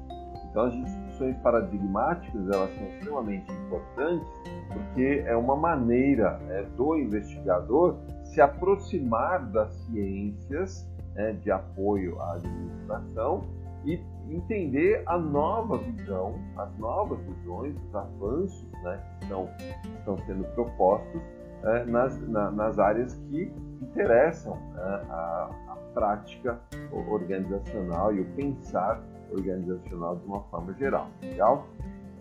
Então 0.49 0.63
as 0.63 0.73
discussões 0.73 1.37
paradigmáticas 1.37 2.49
elas 2.49 2.73
são 2.75 2.87
extremamente 2.87 3.51
importantes 3.51 4.27
porque 4.73 5.23
é 5.25 5.35
uma 5.35 5.55
maneira 5.55 6.37
né, 6.39 6.63
do 6.75 6.97
investigador 6.97 7.97
se 8.23 8.41
aproximar 8.41 9.45
das 9.47 9.71
ciências 9.85 10.87
né, 11.13 11.33
de 11.33 11.51
apoio 11.51 12.19
à 12.21 12.33
administração 12.33 13.43
e 13.85 14.01
entender 14.29 15.03
a 15.05 15.17
nova 15.17 15.77
visão, 15.77 16.35
as 16.57 16.77
novas 16.77 17.19
visões, 17.21 17.75
os 17.87 17.95
avanços 17.95 18.67
né, 18.83 19.01
que 19.19 19.25
estão, 19.25 19.49
estão 19.97 20.17
sendo 20.25 20.43
propostos 20.53 21.21
é, 21.63 21.85
nas, 21.85 22.19
na, 22.27 22.51
nas 22.51 22.77
áreas 22.79 23.15
que 23.29 23.51
interessam 23.81 24.55
né, 24.55 25.01
a, 25.09 25.49
a 25.69 25.75
prática 25.93 26.59
organizacional 27.07 28.13
e 28.13 28.21
o 28.21 28.25
pensar 28.35 29.01
organizacional 29.31 30.15
de 30.17 30.25
uma 30.25 30.41
forma 30.43 30.73
geral. 30.73 31.07
Legal? 31.21 31.67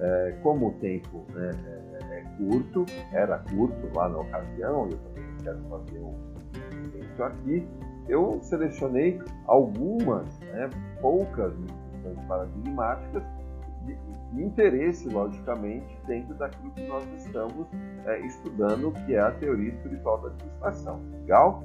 é, 0.01 0.35
como 0.43 0.69
o 0.69 0.73
tempo 0.75 1.25
né, 1.33 1.51
é, 1.67 2.19
é, 2.19 2.25
curto, 2.37 2.87
era 3.13 3.39
curto 3.39 3.89
lá 3.97 4.09
na 4.09 4.19
ocasião, 4.19 4.89
eu 4.91 4.99
também 4.99 5.37
quero 5.43 5.59
fazer 5.69 5.99
um 5.99 6.29
aqui, 7.25 7.67
eu 8.09 8.39
selecionei 8.43 9.21
algumas, 9.47 10.27
né, 10.41 10.71
poucas 11.01 11.53
instruções 11.59 12.27
paradigmáticas 12.27 13.23
de, 13.85 14.43
interesse, 14.43 15.09
logicamente, 15.09 15.99
dentro 16.07 16.35
daquilo 16.35 16.71
que 16.73 16.87
nós 16.87 17.05
estamos 17.17 17.67
é, 18.07 18.21
estudando, 18.21 18.93
que 19.05 19.15
é 19.15 19.21
a 19.21 19.31
teoria 19.33 19.71
espiritual 19.71 20.21
da 20.21 20.29
administração. 20.29 21.01
Legal? 21.21 21.63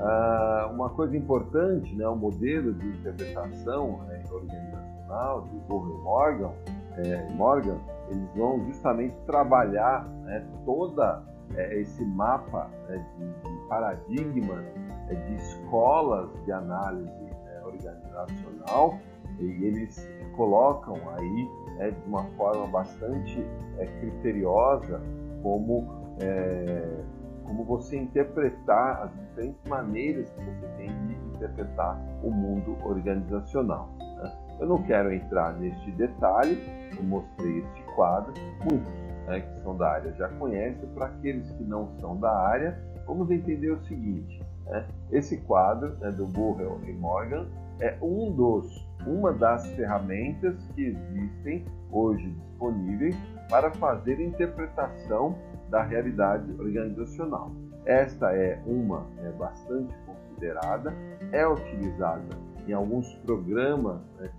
Ah, 0.00 0.70
uma 0.72 0.90
coisa 0.90 1.16
importante, 1.16 1.94
né, 1.94 2.06
o 2.08 2.16
modelo 2.16 2.74
de 2.74 2.88
interpretação 2.88 4.02
né, 4.08 4.22
organizacional 4.30 5.42
de 5.42 5.58
Gordon 5.68 6.02
Morgan, 6.02 6.52
é, 6.96 7.28
Morgan, 7.34 7.78
eles 8.08 8.28
vão 8.34 8.64
justamente 8.66 9.14
trabalhar 9.26 10.04
né, 10.24 10.44
toda 10.64 11.22
é, 11.54 11.80
esse 11.80 12.04
mapa 12.04 12.68
né, 12.88 13.04
de, 13.18 13.68
paradigmas, 13.68 14.64
de 15.14 15.34
escolas 15.34 16.30
de 16.44 16.52
análise 16.52 17.24
né, 17.44 17.62
organizacional 17.64 18.98
e 19.38 19.64
eles 19.64 20.08
colocam 20.36 20.96
aí 21.14 21.48
né, 21.76 21.90
de 21.90 22.08
uma 22.08 22.24
forma 22.36 22.66
bastante 22.66 23.44
é, 23.78 23.86
criteriosa 24.00 25.00
como 25.42 25.86
é, 26.20 27.04
como 27.44 27.64
você 27.64 27.96
interpretar 27.96 29.04
as 29.04 29.12
diferentes 29.20 29.60
maneiras 29.68 30.28
que 30.30 30.44
você 30.44 30.66
tem 30.76 30.88
de 31.06 31.14
interpretar 31.36 31.96
o 32.22 32.30
mundo 32.30 32.76
organizacional. 32.84 33.88
Né? 33.98 34.32
Eu 34.58 34.66
não 34.66 34.82
quero 34.82 35.12
entrar 35.12 35.52
neste 35.54 35.90
detalhe, 35.92 36.58
eu 36.96 37.04
mostrei 37.04 37.60
este 37.60 37.82
quadro, 37.94 38.32
muitos 38.64 38.92
né, 39.26 39.40
que 39.40 39.62
são 39.62 39.76
da 39.76 39.90
área 39.90 40.12
já 40.14 40.28
conhecem, 40.30 40.88
para 40.90 41.06
aqueles 41.06 41.48
que 41.52 41.64
não 41.64 41.88
são 42.00 42.16
da 42.16 42.32
área, 42.32 42.78
vamos 43.06 43.30
entender 43.30 43.70
o 43.70 43.84
seguinte: 43.84 44.42
né? 44.66 44.86
esse 45.10 45.38
quadro 45.38 45.96
né, 45.98 46.10
do 46.10 46.26
Burrell 46.26 46.80
e 46.86 46.92
Morgan 46.92 47.46
é 47.80 47.96
um 48.00 48.32
dos, 48.32 48.86
uma 49.06 49.32
das 49.32 49.66
ferramentas 49.72 50.56
que 50.74 50.86
existem 50.86 51.64
hoje 51.90 52.30
disponíveis 52.30 53.16
para 53.50 53.70
fazer 53.72 54.20
interpretação 54.20 55.36
da 55.70 55.82
realidade 55.82 56.50
organizacional. 56.58 57.50
Esta 57.84 58.34
é 58.34 58.60
uma 58.66 59.06
é, 59.18 59.30
bastante 59.32 59.94
considerada, 60.06 60.92
é 61.32 61.46
utilizada 61.46 62.36
em 62.66 62.72
alguns 62.72 63.12
programas 63.24 64.00
né, 64.18 64.30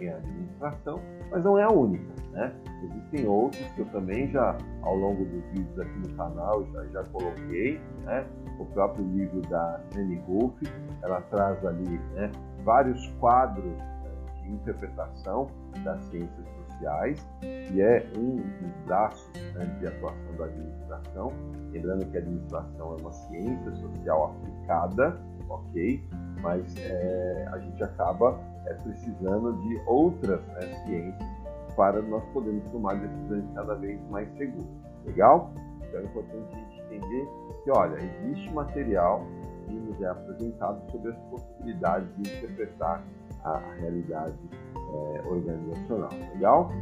em 0.00 0.08
administração, 0.08 1.00
mas 1.30 1.44
não 1.44 1.58
é 1.58 1.64
a 1.64 1.70
única. 1.70 2.10
Né? 2.32 2.52
Existem 2.84 3.26
outros 3.26 3.62
que 3.72 3.80
eu 3.80 3.86
também 3.86 4.30
já, 4.30 4.56
ao 4.82 4.94
longo 4.94 5.24
dos 5.24 5.44
vídeos 5.52 5.78
aqui 5.78 5.98
no 5.98 6.16
canal, 6.16 6.64
já, 6.72 6.86
já 6.86 7.04
coloquei. 7.04 7.80
Né? 8.04 8.24
O 8.60 8.66
próprio 8.66 9.04
livro 9.06 9.40
da 9.48 9.80
Annie 9.96 10.18
Golf, 10.18 10.54
ela 11.02 11.22
traz 11.22 11.64
ali 11.64 11.98
né, 12.12 12.30
vários 12.62 13.06
quadros 13.18 13.64
né, 13.64 14.10
de 14.42 14.52
interpretação 14.52 15.46
das 15.82 15.98
ciências 16.04 16.46
sociais, 16.66 17.26
que 17.40 17.80
é 17.80 18.06
um 18.18 18.36
dos 18.36 18.84
braços 18.84 19.30
né, 19.54 19.64
de 19.78 19.86
atuação 19.86 20.36
da 20.36 20.44
administração. 20.44 21.32
Lembrando 21.72 22.04
que 22.10 22.18
a 22.18 22.20
administração 22.20 22.96
é 22.98 23.00
uma 23.00 23.12
ciência 23.12 23.72
social 23.76 24.36
aplicada, 24.36 25.18
ok? 25.48 26.04
Mas 26.42 26.76
é, 26.76 27.48
a 27.52 27.58
gente 27.60 27.82
acaba 27.82 28.38
é, 28.66 28.74
precisando 28.74 29.54
de 29.62 29.80
outras 29.86 30.40
né, 30.48 30.60
ciências 30.84 31.30
para 31.76 32.02
nós 32.02 32.22
podermos 32.34 32.64
tomar 32.72 32.94
decisões 32.96 33.44
cada 33.54 33.74
vez 33.76 33.98
mais 34.10 34.28
seguras. 34.36 34.68
Legal? 35.06 35.50
Então 35.88 36.00
é 36.00 36.04
importante 36.04 36.54
a 36.54 36.58
gente 36.58 36.79
entender 36.90 37.28
que, 37.62 37.70
olha, 37.70 37.96
existe 37.96 38.52
material 38.52 39.24
que 39.66 39.74
nos 39.74 40.02
é 40.02 40.08
apresentado 40.08 40.90
sobre 40.90 41.12
as 41.12 41.18
possibilidades 41.30 42.08
de 42.16 42.36
interpretar 42.36 43.04
a, 43.44 43.58
realidade 43.78 44.34
é, 44.74 45.22
organizacional. 45.28 46.10
Legal? 46.34 46.72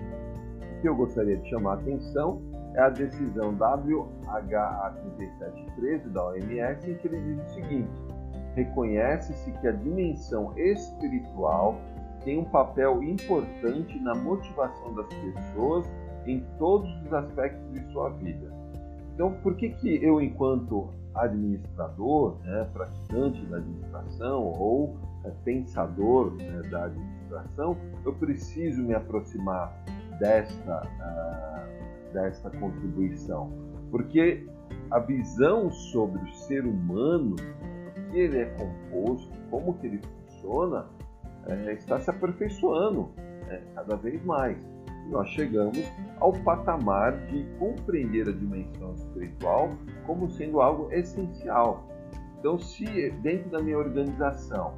O 0.60 0.80
que 0.80 0.88
eu 0.88 0.96
gostaria 0.96 1.36
de 1.36 1.50
chamar 1.50 1.72
a 1.72 1.74
atenção 1.74 2.40
é 2.74 2.80
a 2.80 2.88
decisão 2.88 3.54
WHA3713 3.56 6.08
da 6.12 6.24
OMS, 6.26 6.90
em 6.90 6.94
que 6.94 7.08
ele 7.08 7.20
diz 7.20 7.44
o 7.44 7.48
seguinte: 7.54 7.90
reconhece-se 8.54 9.52
que 9.52 9.68
a 9.68 9.72
dimensão 9.72 10.56
espiritual 10.56 11.76
tem 12.24 12.38
um 12.38 12.44
papel 12.44 13.02
importante 13.02 13.98
na 14.00 14.14
motivação 14.14 14.94
das 14.94 15.08
pessoas 15.08 15.86
em 16.26 16.40
todos 16.58 16.90
os 17.02 17.12
aspectos 17.12 17.70
de 17.72 17.92
sua 17.92 18.08
vida. 18.10 18.57
Então, 19.18 19.32
por 19.42 19.56
que, 19.56 19.70
que 19.70 19.96
eu, 20.00 20.20
enquanto 20.20 20.90
administrador, 21.12 22.38
né, 22.44 22.70
praticante 22.72 23.44
da 23.46 23.56
administração 23.56 24.44
ou 24.44 24.96
é, 25.24 25.30
pensador 25.44 26.34
né, 26.34 26.62
da 26.70 26.84
administração, 26.84 27.76
eu 28.06 28.12
preciso 28.12 28.80
me 28.80 28.94
aproximar 28.94 29.76
desta, 30.20 30.86
uh, 30.86 32.12
desta 32.12 32.48
contribuição, 32.60 33.50
porque 33.90 34.46
a 34.88 35.00
visão 35.00 35.68
sobre 35.68 36.22
o 36.22 36.34
ser 36.34 36.64
humano, 36.64 37.34
o 37.34 38.12
que 38.12 38.18
ele 38.20 38.38
é 38.38 38.44
composto, 38.54 39.36
como 39.50 39.74
que 39.78 39.88
ele 39.88 40.00
funciona, 40.00 40.86
é, 41.48 41.72
está 41.72 41.98
se 41.98 42.08
aperfeiçoando 42.08 43.10
é, 43.48 43.60
cada 43.74 43.96
vez 43.96 44.24
mais. 44.24 44.77
Nós 45.08 45.28
chegamos 45.28 45.78
ao 46.20 46.32
patamar 46.32 47.16
de 47.26 47.44
compreender 47.58 48.28
a 48.28 48.32
dimensão 48.32 48.94
espiritual 48.94 49.70
como 50.06 50.30
sendo 50.30 50.60
algo 50.60 50.92
essencial. 50.92 51.86
Então, 52.38 52.58
se 52.58 53.10
dentro 53.22 53.50
da 53.50 53.60
minha 53.60 53.78
organização 53.78 54.74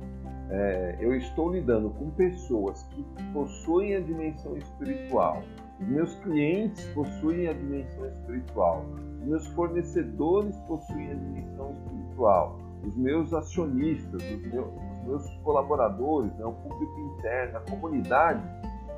é, 0.50 0.96
eu 1.00 1.14
estou 1.14 1.52
lidando 1.52 1.90
com 1.90 2.10
pessoas 2.10 2.82
que 2.84 3.04
possuem 3.32 3.96
a 3.96 4.00
dimensão 4.00 4.56
espiritual, 4.56 5.42
meus 5.80 6.14
clientes 6.16 6.84
possuem 6.94 7.48
a 7.48 7.52
dimensão 7.52 8.06
espiritual, 8.06 8.84
meus 9.22 9.46
fornecedores 9.48 10.56
possuem 10.66 11.12
a 11.12 11.14
dimensão 11.14 11.72
espiritual, 11.72 12.58
os 12.86 12.96
meus 12.96 13.32
acionistas, 13.32 14.22
os 14.22 14.52
meus, 14.52 14.66
os 14.66 15.06
meus 15.06 15.36
colaboradores, 15.42 16.32
né, 16.34 16.44
o 16.44 16.52
público 16.52 17.00
interno, 17.00 17.58
a 17.58 17.60
comunidade, 17.70 18.42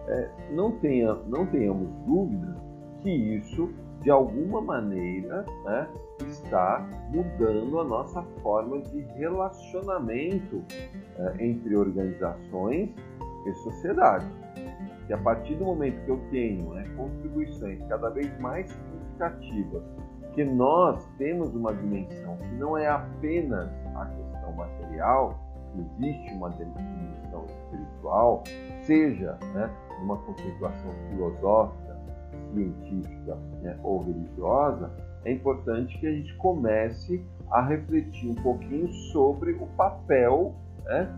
é, 0.08 0.28
não, 0.50 0.72
tenha, 0.78 1.14
não 1.26 1.46
tenhamos 1.46 1.88
dúvida 2.06 2.56
que 3.00 3.10
isso, 3.10 3.70
de 4.00 4.10
alguma 4.10 4.60
maneira, 4.60 5.44
né, 5.64 5.88
está 6.26 6.86
mudando 7.10 7.80
a 7.80 7.84
nossa 7.84 8.22
forma 8.42 8.80
de 8.80 9.00
relacionamento 9.16 10.62
é, 11.18 11.44
entre 11.44 11.76
organizações 11.76 12.90
e 13.46 13.52
sociedade. 13.54 14.26
Que 15.06 15.12
a 15.12 15.18
partir 15.18 15.56
do 15.56 15.64
momento 15.64 16.04
que 16.04 16.10
eu 16.10 16.20
tenho 16.30 16.72
né, 16.74 16.84
contribuições 16.96 17.82
cada 17.88 18.08
vez 18.10 18.38
mais 18.40 18.68
significativas, 18.70 19.82
que 20.34 20.44
nós 20.44 21.04
temos 21.18 21.54
uma 21.54 21.74
dimensão 21.74 22.36
que 22.38 22.54
não 22.54 22.76
é 22.76 22.88
apenas 22.88 23.68
a 23.94 24.06
questão 24.06 24.52
material, 24.52 25.38
existe 25.78 26.34
uma 26.34 26.50
dimensão 26.50 27.44
espiritual, 27.46 28.42
seja 28.82 29.38
né, 29.54 29.70
uma 30.02 30.16
conceituação 30.18 30.90
filosófica, 31.10 31.98
científica 32.52 33.36
né, 33.62 33.78
ou 33.82 34.00
religiosa, 34.00 34.90
é 35.24 35.32
importante 35.32 35.98
que 35.98 36.06
a 36.06 36.12
gente 36.12 36.34
comece 36.36 37.24
a 37.50 37.62
refletir 37.62 38.30
um 38.30 38.34
pouquinho 38.34 38.92
sobre 39.12 39.52
o 39.52 39.66
papel 39.76 40.54
né, 40.84 41.08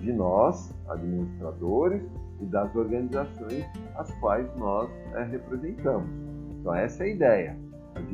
de 0.00 0.12
nós, 0.12 0.74
administradores, 0.88 2.02
e 2.40 2.46
das 2.46 2.74
organizações 2.74 3.64
as 3.96 4.10
quais 4.18 4.48
nós 4.56 4.90
é, 5.14 5.24
representamos. 5.24 6.08
Então 6.58 6.74
essa 6.74 7.04
é 7.04 7.06
a 7.06 7.10
ideia. 7.10 7.56
As 7.94 8.04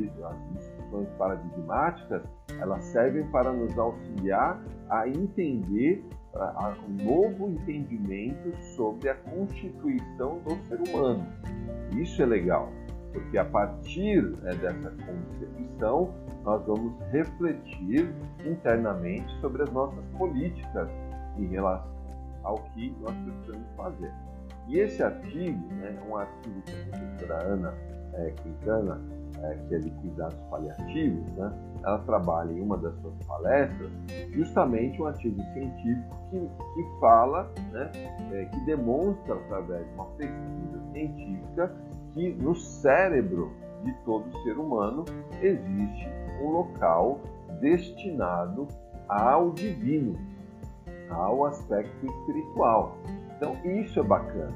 discussões 0.54 1.08
paradigmáticas 1.16 2.22
elas 2.58 2.84
servem 2.84 3.26
para 3.28 3.52
nos 3.52 3.78
auxiliar 3.78 4.60
a 4.88 5.08
entender 5.08 6.04
um 6.88 7.04
novo 7.04 7.50
entendimento 7.50 8.56
sobre 8.76 9.08
a 9.08 9.14
constituição 9.14 10.38
do 10.40 10.56
ser 10.66 10.80
humano. 10.88 11.26
Isso 11.92 12.22
é 12.22 12.26
legal 12.26 12.70
porque 13.16 13.38
a 13.38 13.44
partir 13.46 14.22
né, 14.42 14.54
dessa 14.56 14.90
concepção 14.90 16.14
nós 16.44 16.64
vamos 16.66 16.92
refletir 17.10 18.14
internamente 18.44 19.32
sobre 19.40 19.62
as 19.62 19.72
nossas 19.72 20.04
políticas 20.18 20.88
em 21.38 21.46
relação 21.46 21.90
ao 22.44 22.56
que 22.74 22.94
nós 23.00 23.14
precisamos 23.16 23.66
fazer. 23.76 24.12
E 24.68 24.78
esse 24.78 25.02
artigo, 25.02 25.58
né, 25.74 25.98
um 26.08 26.16
artigo 26.16 26.60
que 26.62 26.72
a 26.72 26.98
professora 26.98 27.42
Ana 27.42 27.74
é, 28.14 28.30
Quintana 28.42 29.00
é, 29.46 29.54
que 29.68 29.74
é 29.74 29.78
de 29.78 29.90
cuidados 29.90 30.38
paliativos, 30.50 31.26
né, 31.32 31.52
ela 31.84 31.98
trabalha 32.00 32.52
em 32.52 32.60
uma 32.60 32.76
das 32.78 32.94
suas 33.00 33.14
palestras 33.26 33.90
justamente 34.32 35.00
um 35.00 35.06
artigo 35.06 35.40
científico 35.52 36.16
que, 36.30 36.38
que 36.74 37.00
fala, 37.00 37.50
né, 37.72 37.90
é, 38.32 38.44
que 38.46 38.60
demonstra 38.66 39.34
através 39.34 39.86
de 39.86 39.94
uma 39.94 40.06
pesquisa 40.06 40.92
científica 40.92 41.76
que 42.12 42.34
no 42.34 42.54
cérebro 42.54 43.52
de 43.84 43.92
todo 44.04 44.24
ser 44.42 44.58
humano 44.58 45.04
existe 45.40 46.08
um 46.42 46.50
local 46.50 47.20
destinado 47.60 48.66
ao 49.08 49.52
divino, 49.52 50.14
ao 51.10 51.44
aspecto 51.44 52.06
espiritual. 52.06 52.96
Então 53.36 53.54
isso 53.64 54.00
é 54.00 54.02
bacana. 54.02 54.52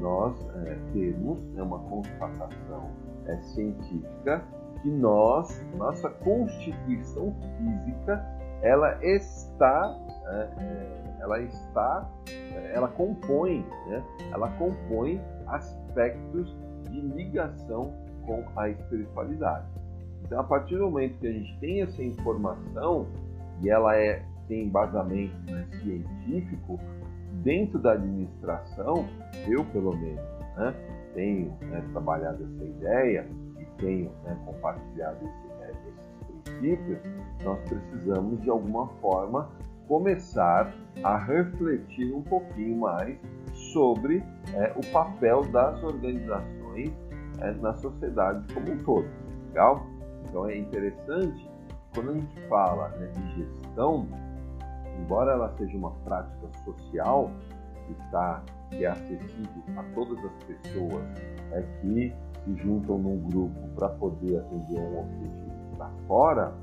Nós 0.00 0.34
é, 0.64 0.78
temos 0.92 1.44
né, 1.52 1.62
uma 1.62 1.78
constatação 1.80 2.90
é, 3.26 3.36
científica 3.42 4.42
que 4.82 4.88
nós, 4.88 5.64
nossa 5.76 6.08
constituição 6.08 7.34
física, 7.58 8.24
ela 8.62 8.98
está, 9.04 9.96
é, 10.26 10.48
é, 10.58 11.16
ela 11.20 11.40
está, 11.40 12.10
é, 12.28 12.72
ela 12.74 12.88
compõe, 12.88 13.64
né, 13.88 14.02
ela 14.32 14.48
compõe 14.52 15.20
aspectos 15.46 16.56
de 16.90 17.00
ligação 17.00 17.92
com 18.26 18.44
a 18.56 18.68
espiritualidade. 18.68 19.66
Então, 20.24 20.40
a 20.40 20.44
partir 20.44 20.76
do 20.76 20.84
momento 20.90 21.18
que 21.18 21.26
a 21.26 21.32
gente 21.32 21.58
tem 21.58 21.82
essa 21.82 22.02
informação 22.02 23.06
e 23.62 23.70
ela 23.70 23.96
é 23.96 24.22
tem 24.50 24.64
embasamento 24.64 25.32
né, 25.46 25.64
científico 25.80 26.78
dentro 27.44 27.78
da 27.78 27.92
administração, 27.92 29.06
eu 29.46 29.64
pelo 29.66 29.96
menos, 29.96 30.20
né, 30.56 30.74
tenho 31.14 31.56
né, 31.62 31.82
trabalhado 31.92 32.44
essa 32.44 32.64
ideia 32.64 33.26
e 33.58 33.64
tenho 33.80 34.10
né, 34.24 34.36
compartilhado 34.44 35.18
esse, 35.24 35.46
né, 35.58 35.70
esses 35.70 36.44
princípios, 36.44 36.98
nós 37.44 37.58
precisamos 37.68 38.40
de 38.42 38.50
alguma 38.50 38.88
forma 39.00 39.48
começar 39.88 40.72
a 41.02 41.16
refletir 41.16 42.14
um 42.14 42.22
pouquinho 42.22 42.78
mais 42.78 43.18
sobre 43.72 44.22
é, 44.54 44.72
o 44.76 44.92
papel 44.92 45.42
das 45.50 45.82
organizações 45.82 46.90
é, 47.40 47.52
na 47.54 47.74
sociedade 47.74 48.54
como 48.54 48.70
um 48.70 48.78
todo. 48.84 49.08
Legal? 49.48 49.84
Então 50.28 50.46
é 50.46 50.56
interessante 50.56 51.50
quando 51.94 52.10
a 52.10 52.14
gente 52.14 52.48
fala 52.48 52.88
né, 52.90 53.06
de 53.08 53.44
gestão, 53.44 54.06
embora 55.00 55.32
ela 55.32 55.52
seja 55.56 55.76
uma 55.76 55.90
prática 56.04 56.48
social 56.64 57.30
que 57.86 57.92
está 58.04 58.42
que 58.70 58.84
é 58.84 58.88
acessível 58.88 59.62
a 59.76 59.82
todas 59.94 60.18
as 60.24 60.44
pessoas 60.44 61.04
é, 61.52 61.62
que 61.80 62.14
se 62.44 62.56
juntam 62.62 62.98
num 62.98 63.18
grupo 63.28 63.68
para 63.74 63.88
poder 63.90 64.38
atender 64.38 64.80
um 64.80 65.00
objetivo 65.00 65.78
lá 65.78 65.90
fora, 66.06 66.54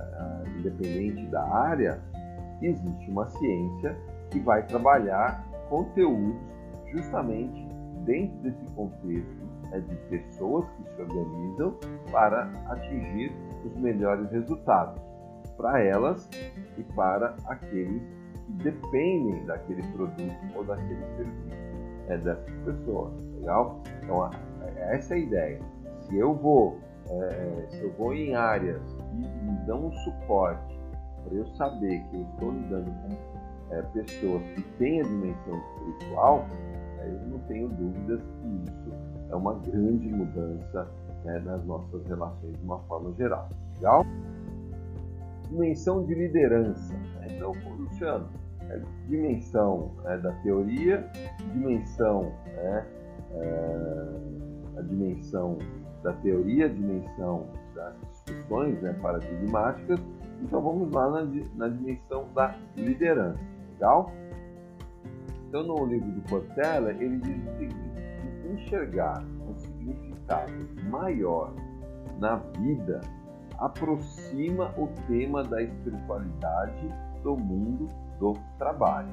é, 0.00 0.58
independente 0.58 1.26
da 1.26 1.42
área, 1.42 2.00
existe 2.62 3.10
uma 3.10 3.28
ciência 3.28 3.96
que 4.30 4.40
vai 4.40 4.66
trabalhar 4.66 5.44
conteúdos 5.68 6.36
justamente 6.92 7.66
dentro 8.04 8.36
desse 8.38 8.64
contexto 8.74 9.48
é, 9.72 9.80
de 9.80 9.94
pessoas 10.08 10.66
que 10.70 10.84
se 10.84 11.02
organizam 11.02 11.74
para 12.10 12.50
atingir 12.68 13.32
os 13.64 13.76
melhores 13.80 14.30
resultados 14.30 15.00
para 15.56 15.82
elas 15.82 16.28
e 16.78 16.82
para 16.94 17.34
aqueles 17.46 18.02
que 18.02 18.17
dependem 18.48 19.44
daquele 19.46 19.82
produto 19.92 20.36
ou 20.54 20.64
daquele 20.64 21.04
serviço 21.16 21.56
é, 22.08 22.18
dessas 22.18 22.54
pessoas, 22.64 23.12
legal? 23.34 23.82
Então 24.02 24.30
essa 24.76 25.14
é 25.14 25.16
a 25.16 25.20
ideia. 25.20 25.60
Se 26.00 26.16
eu 26.16 26.34
vou, 26.34 26.78
é, 27.08 27.66
se 27.70 27.82
eu 27.82 27.92
vou 27.92 28.14
em 28.14 28.34
áreas 28.34 28.82
que 28.92 29.16
me 29.16 29.66
dão 29.66 29.86
um 29.86 29.92
suporte 29.92 30.78
para 31.24 31.34
eu 31.34 31.46
saber 31.54 32.02
que 32.10 32.16
eu 32.16 32.22
estou 32.22 32.52
lidando 32.52 32.90
com 32.90 33.74
é, 33.74 33.82
pessoas 33.82 34.42
que 34.54 34.62
têm 34.78 35.00
a 35.00 35.04
dimensão 35.04 35.58
espiritual, 35.58 36.46
é, 37.00 37.08
eu 37.08 37.28
não 37.28 37.38
tenho 37.40 37.68
dúvidas 37.68 38.20
que 38.22 38.70
isso 38.70 38.92
é 39.30 39.36
uma 39.36 39.54
grande 39.54 40.08
mudança 40.08 40.88
né, 41.24 41.38
nas 41.40 41.64
nossas 41.64 42.04
relações 42.06 42.56
de 42.56 42.64
uma 42.64 42.78
forma 42.80 43.12
geral. 43.14 43.48
Legal? 43.76 44.06
Dimensão 45.50 46.04
de 46.04 46.14
liderança. 46.14 46.94
Né? 46.94 47.26
Então, 47.36 47.52
É, 48.04 48.80
dimensão 49.08 49.92
é, 50.04 50.18
da 50.18 50.32
teoria, 50.42 51.08
dimensão, 51.52 52.32
é, 52.46 52.84
a 54.76 54.82
dimensão 54.82 55.58
da 56.02 56.12
teoria, 56.14 56.68
dimensão 56.68 57.46
das 57.74 57.94
discussões 58.12 58.80
né, 58.82 58.92
paradigmáticas. 59.00 60.00
Então 60.42 60.60
vamos 60.60 60.92
lá 60.92 61.10
na, 61.10 61.30
na 61.56 61.68
dimensão 61.68 62.28
da 62.34 62.54
liderança. 62.76 63.40
Legal? 63.72 64.12
Então 65.48 65.62
no 65.62 65.86
livro 65.86 66.10
do 66.12 66.28
Cortella 66.28 66.90
ele 66.92 67.18
diz 67.18 67.36
o 67.36 67.58
seguinte: 67.58 67.88
enxergar 68.52 69.24
um 69.48 69.56
significado 69.56 70.52
maior 70.90 71.52
na 72.20 72.36
vida 72.36 73.00
aproxima 73.58 74.72
o 74.76 74.88
tema 75.08 75.42
da 75.42 75.62
espiritualidade 75.62 76.94
do 77.22 77.36
mundo 77.36 77.88
do 78.18 78.34
trabalho. 78.58 79.08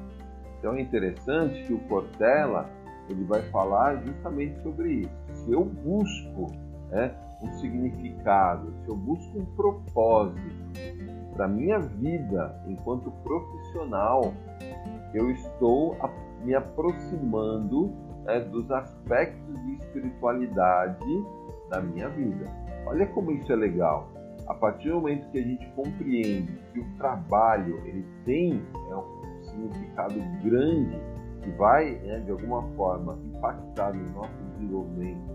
Então 0.58 0.74
é 0.74 0.80
interessante 0.80 1.62
que 1.64 1.72
o 1.72 1.78
Cortella 1.80 2.68
ele 3.08 3.24
vai 3.24 3.42
falar 3.50 3.96
justamente 4.04 4.60
sobre 4.62 4.92
isso. 4.92 5.44
Se 5.44 5.52
eu 5.52 5.64
busco 5.64 6.50
né, 6.90 7.14
um 7.42 7.52
significado, 7.54 8.72
se 8.82 8.88
eu 8.88 8.96
busco 8.96 9.38
um 9.38 9.44
propósito 9.54 10.40
para 11.34 11.46
minha 11.46 11.78
vida 11.78 12.60
enquanto 12.66 13.10
profissional, 13.22 14.32
eu 15.14 15.30
estou 15.30 15.96
me 16.42 16.54
aproximando 16.54 17.92
né, 18.24 18.40
dos 18.40 18.70
aspectos 18.70 19.54
de 19.64 19.74
espiritualidade 19.74 21.24
da 21.70 21.80
minha 21.80 22.08
vida. 22.08 22.46
Olha 22.86 23.06
como 23.06 23.32
isso 23.32 23.52
é 23.52 23.56
legal 23.56 24.15
a 24.46 24.54
partir 24.54 24.88
do 24.88 24.96
momento 24.96 25.30
que 25.30 25.38
a 25.38 25.42
gente 25.42 25.66
compreende 25.72 26.52
que 26.72 26.80
o 26.80 26.96
trabalho 26.96 27.78
ele 27.86 28.06
tem 28.24 28.62
é, 28.90 28.96
um 28.96 29.42
significado 29.42 30.14
grande 30.42 30.98
que 31.42 31.50
vai, 31.52 31.94
né, 31.96 32.20
de 32.20 32.30
alguma 32.30 32.62
forma, 32.74 33.18
impactar 33.24 33.92
no 33.92 34.10
nosso 34.12 34.34
desenvolvimento 34.52 35.30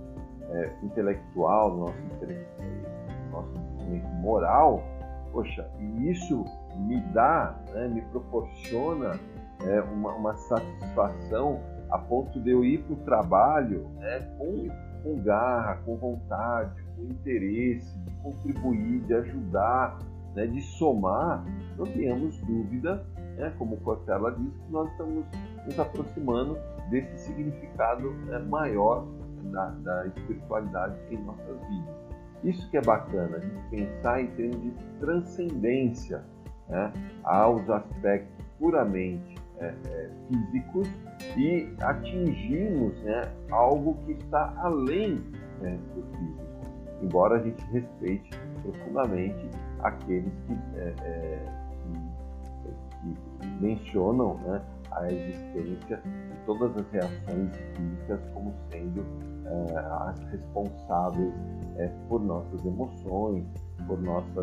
é, 0.50 0.72
intelectual, 0.84 1.72
no 1.72 1.80
nosso, 1.80 1.96
no 1.96 3.32
nosso 3.32 3.54
desenvolvimento 3.54 4.10
moral, 4.22 4.84
poxa, 5.32 5.70
e 5.80 6.12
isso 6.12 6.44
me 6.76 7.00
dá, 7.14 7.56
né, 7.74 7.88
me 7.88 8.02
proporciona 8.02 9.20
é, 9.66 9.82
uma, 9.82 10.12
uma, 10.14 10.36
satisfação 10.36 11.60
a 11.90 11.98
ponto 11.98 12.40
de 12.40 12.52
eu 12.52 12.64
ir 12.64 12.84
para 12.84 12.94
o 12.94 12.98
trabalho 12.98 13.90
né, 13.96 14.20
com, 14.38 14.68
com 15.04 15.22
garra, 15.22 15.78
com 15.86 15.98
vontade, 15.98 16.84
com 17.02 17.12
interesse, 17.12 17.98
de 18.00 18.12
contribuir, 18.22 19.02
de 19.02 19.14
ajudar, 19.16 19.98
né, 20.36 20.48
de 20.48 20.62
somar, 20.62 21.44
não 21.78 21.86
tenhamos 21.86 22.38
dúvida, 22.42 23.06
né, 23.38 23.54
como 23.58 23.78
Cortella 23.78 24.32
diz, 24.32 24.54
que 24.58 24.72
nós 24.72 24.90
estamos 24.92 25.26
nos 25.66 25.80
aproximando 25.80 26.58
desse 26.90 27.18
significado 27.26 28.12
né, 28.26 28.40
maior 28.40 29.06
da, 29.52 29.70
da, 29.70 30.08
espiritualidade 30.08 30.96
em 31.10 31.18
nossas 31.24 31.60
vidas. 31.68 31.96
Isso 32.44 32.70
que 32.70 32.78
é 32.78 32.82
bacana, 32.82 33.38
a 33.38 33.40
gente 33.40 33.70
pensar 33.70 34.22
em 34.22 34.28
termos 34.28 34.62
de 34.62 34.72
transcendência 35.00 36.24
né, 36.70 36.92
aos 37.24 37.70
aspectos 37.70 38.46
puramente 38.58 39.36
é, 39.60 39.66
é, 39.66 40.10
físicos 40.28 40.88
e 41.38 41.72
atingirmos 41.82 43.00
né, 43.04 43.32
algo 43.52 43.96
que 44.06 44.14
está 44.14 44.54
além 44.58 45.24
né, 45.60 45.80
do 45.94 46.02
físico 46.18 46.51
embora 47.02 47.38
a 47.38 47.44
gente 47.44 47.64
respeite 47.72 48.30
profundamente 48.62 49.50
aqueles 49.80 50.34
que, 50.48 50.54
é, 50.76 50.94
é, 51.04 51.46
que, 51.84 53.62
mencionam 53.62 54.36
né, 54.36 54.62
a 54.92 55.12
existência 55.12 55.98
de 55.98 56.46
todas 56.46 56.76
as 56.78 56.92
reações 56.92 57.56
físicas 57.76 58.20
como 58.34 58.54
sendo 58.70 59.04
é, 59.46 59.78
as 60.10 60.20
responsáveis 60.32 61.34
é, 61.78 61.88
por 62.08 62.22
nossas 62.22 62.64
emoções, 62.66 63.46
por 63.88 64.00
nossa, 64.02 64.42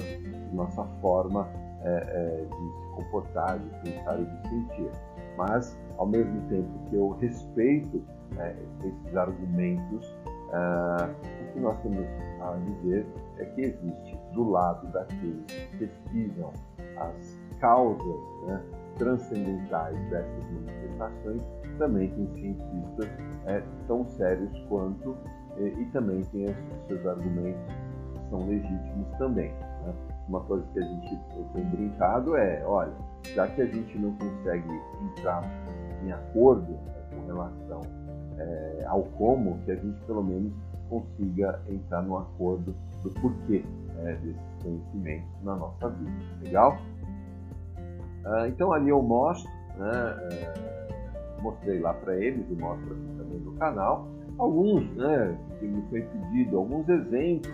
nossa 0.52 0.84
forma 1.00 1.48
é, 1.82 1.88
é, 1.88 2.44
de 2.44 2.80
se 2.80 2.88
comportar, 2.94 3.58
de 3.58 3.90
pensar 3.90 4.20
e 4.20 4.24
de 4.24 4.48
sentir. 4.48 4.90
Mas, 5.36 5.78
ao 5.96 6.06
mesmo 6.06 6.40
tempo 6.48 6.68
que 6.88 6.96
eu 6.96 7.10
respeito 7.10 8.02
esses 8.84 9.16
argumentos, 9.16 10.14
o 10.50 11.52
que 11.52 11.60
nós 11.60 11.80
temos 11.80 12.06
a 12.40 12.56
dizer 12.56 13.06
é 13.38 13.44
que 13.44 13.62
existe 13.62 14.18
do 14.32 14.50
lado 14.50 14.86
daqueles 14.92 15.44
que 15.46 15.76
pesquisam 15.78 16.52
as 16.96 17.38
causas 17.60 18.20
né, 18.46 18.62
transcendentais 18.96 19.98
dessas 20.10 20.44
manifestações, 20.50 21.42
também 21.78 22.08
tem 22.10 22.26
cientistas 22.34 23.08
é, 23.46 23.62
tão 23.86 24.06
sérios 24.06 24.50
quanto 24.68 25.16
e, 25.58 25.66
e 25.66 25.84
também 25.86 26.22
tem 26.24 26.46
os 26.46 26.86
seus 26.86 27.06
argumentos 27.06 27.88
são 28.28 28.46
legítimos 28.46 29.08
também. 29.18 29.50
Né? 29.52 29.94
Uma 30.28 30.40
coisa 30.40 30.64
que 30.72 30.78
a 30.78 30.82
gente 30.82 31.18
tem 31.54 31.64
brincado 31.64 32.36
é, 32.36 32.62
olha, 32.64 32.92
já 33.34 33.46
que 33.48 33.62
a 33.62 33.66
gente 33.66 33.98
não 33.98 34.12
consegue 34.12 34.80
entrar 35.02 35.42
em 36.04 36.12
acordo 36.12 36.72
né, 36.72 36.94
com 37.14 37.26
relação 37.26 37.80
é, 38.38 38.84
ao 38.86 39.02
como, 39.02 39.58
que 39.64 39.72
a 39.72 39.76
gente 39.76 40.00
pelo 40.02 40.22
menos 40.22 40.52
consiga 40.88 41.60
entrar 41.68 42.02
no 42.02 42.18
acordo 42.18 42.74
do 43.02 43.10
porquê 43.20 43.64
é, 43.98 44.12
desses 44.14 44.40
conhecimentos 44.62 45.28
na 45.42 45.56
nossa 45.56 45.88
vida. 45.88 46.12
Legal? 46.42 46.78
Ah, 48.24 48.48
então 48.48 48.72
ali 48.72 48.88
eu 48.88 49.02
mostro, 49.02 49.50
né, 49.76 50.16
é, 50.32 51.40
mostrei 51.40 51.80
lá 51.80 51.94
para 51.94 52.16
eles 52.16 52.44
e 52.50 52.54
mostro 52.54 52.92
aqui 52.92 53.16
também 53.16 53.38
no 53.40 53.52
canal, 53.52 54.08
alguns, 54.38 54.84
né, 54.96 55.38
que 55.58 55.66
me 55.66 55.82
foi 55.88 56.02
pedido, 56.02 56.58
alguns 56.58 56.88
exemplos 56.88 57.52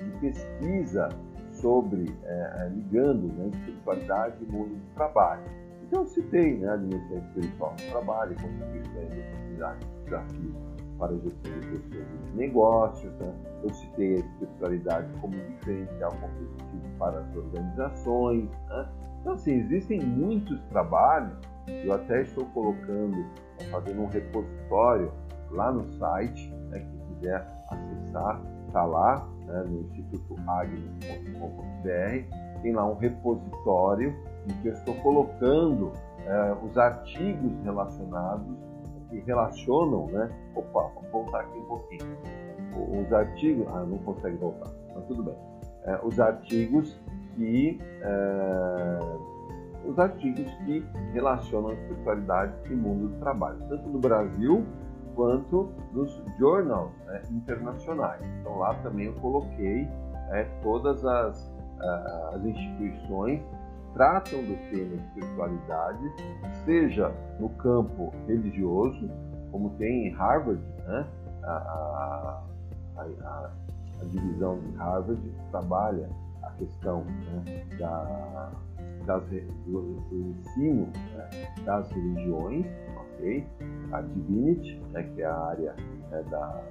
de 0.00 0.20
pesquisa 0.20 1.08
sobre, 1.52 2.14
é, 2.24 2.70
ligando 2.74 3.32
né, 3.34 3.50
espiritualidade 3.52 4.36
e 4.42 4.52
mundo 4.52 4.74
do 4.74 4.94
trabalho. 4.94 5.42
Então 5.86 6.02
eu 6.02 6.06
citei 6.06 6.56
né, 6.58 6.70
a 6.70 6.76
dimensão 6.76 7.18
espiritual 7.18 7.76
no 7.80 7.90
trabalho, 7.90 8.34
contribuições 8.34 9.12
e 9.14 9.20
oportunidades, 9.20 9.88
desafios 10.04 10.75
para 10.98 11.12
a 11.12 11.18
gestão 11.18 11.60
de 11.60 11.66
pessoas 11.68 12.06
e 12.32 12.36
negócios. 12.36 13.12
Né? 13.14 13.34
Eu 13.62 13.74
citei 13.74 14.14
a 14.14 14.18
espiritualidade 14.18 15.12
como 15.20 15.34
diferencial 15.34 16.12
competitivo 16.12 16.82
para 16.98 17.20
as 17.20 17.36
organizações. 17.36 18.48
Né? 18.68 18.88
Então, 19.20 19.34
assim, 19.34 19.54
existem 19.54 20.00
muitos 20.00 20.62
trabalhos, 20.66 21.36
eu 21.66 21.92
até 21.92 22.22
estou 22.22 22.46
colocando, 22.46 23.26
fazendo 23.70 24.02
um 24.02 24.06
repositório 24.06 25.12
lá 25.50 25.72
no 25.72 25.84
site, 25.98 26.48
né, 26.70 26.78
quem 26.78 27.16
quiser 27.16 27.44
acessar, 27.68 28.40
está 28.66 28.84
lá 28.84 29.28
né, 29.46 29.64
no 29.66 29.80
institutoagnes.com.br, 29.80 32.62
tem 32.62 32.72
lá 32.72 32.86
um 32.86 32.94
repositório 32.94 34.14
em 34.48 34.62
que 34.62 34.68
eu 34.68 34.74
estou 34.74 34.94
colocando 34.96 35.92
é, 36.24 36.56
os 36.64 36.78
artigos 36.78 37.52
relacionados 37.62 38.56
que 39.08 39.20
relacionam, 39.20 40.06
né? 40.06 40.30
Opa, 40.54 40.90
vamos 40.94 41.10
voltar 41.10 41.40
aqui 41.40 41.58
um 41.58 41.64
pouquinho. 41.64 42.16
Os 43.00 43.12
artigos, 43.12 43.66
ah, 43.68 43.84
não 43.84 43.98
consegue 43.98 44.36
voltar, 44.36 44.70
mas 44.94 45.04
tudo 45.06 45.22
bem. 45.22 45.34
É, 45.84 46.00
os 46.02 46.18
artigos 46.20 47.00
que 47.36 47.80
é, 48.02 48.98
os 49.88 49.98
artigos 49.98 50.52
que 50.64 50.84
relacionam 51.12 51.70
a 51.70 51.74
espiritualidade 51.74 52.52
e 52.70 52.74
mundo 52.74 53.08
do 53.08 53.20
trabalho, 53.20 53.58
tanto 53.68 53.88
no 53.88 53.98
Brasil 53.98 54.64
quanto 55.14 55.72
nos 55.92 56.22
journals 56.38 56.92
né, 57.06 57.22
internacionais. 57.30 58.20
Então 58.40 58.58
lá 58.58 58.74
também 58.82 59.06
eu 59.06 59.14
coloquei 59.14 59.88
é, 60.32 60.44
todas 60.62 61.04
as, 61.04 61.54
as 62.32 62.44
instituições 62.44 63.40
tratam 63.96 64.42
do 64.42 64.54
tema 64.70 64.94
espiritualidade, 64.94 66.12
seja 66.66 67.10
no 67.40 67.48
campo 67.48 68.12
religioso, 68.26 69.10
como 69.50 69.70
tem 69.78 70.08
em 70.08 70.12
Harvard, 70.12 70.60
né? 70.86 71.06
a, 71.42 71.50
a, 71.50 72.42
a, 72.98 73.50
a 74.02 74.04
divisão 74.04 74.58
de 74.58 74.76
Harvard 74.76 75.32
trabalha 75.50 76.10
a 76.42 76.50
questão 76.50 77.04
né? 77.04 77.64
da, 77.78 78.52
das, 79.06 79.24
do, 79.66 79.94
do, 80.10 80.36
ensino 80.38 80.88
né? 81.14 81.28
das 81.64 81.90
religiões, 81.90 82.66
ok? 82.98 83.46
A 83.92 84.02
Divinity, 84.02 84.78
né? 84.90 85.04
que 85.04 85.22
é 85.22 85.26
a 85.26 85.38
área 85.38 85.74
né? 86.10 86.22
da, 86.30 86.62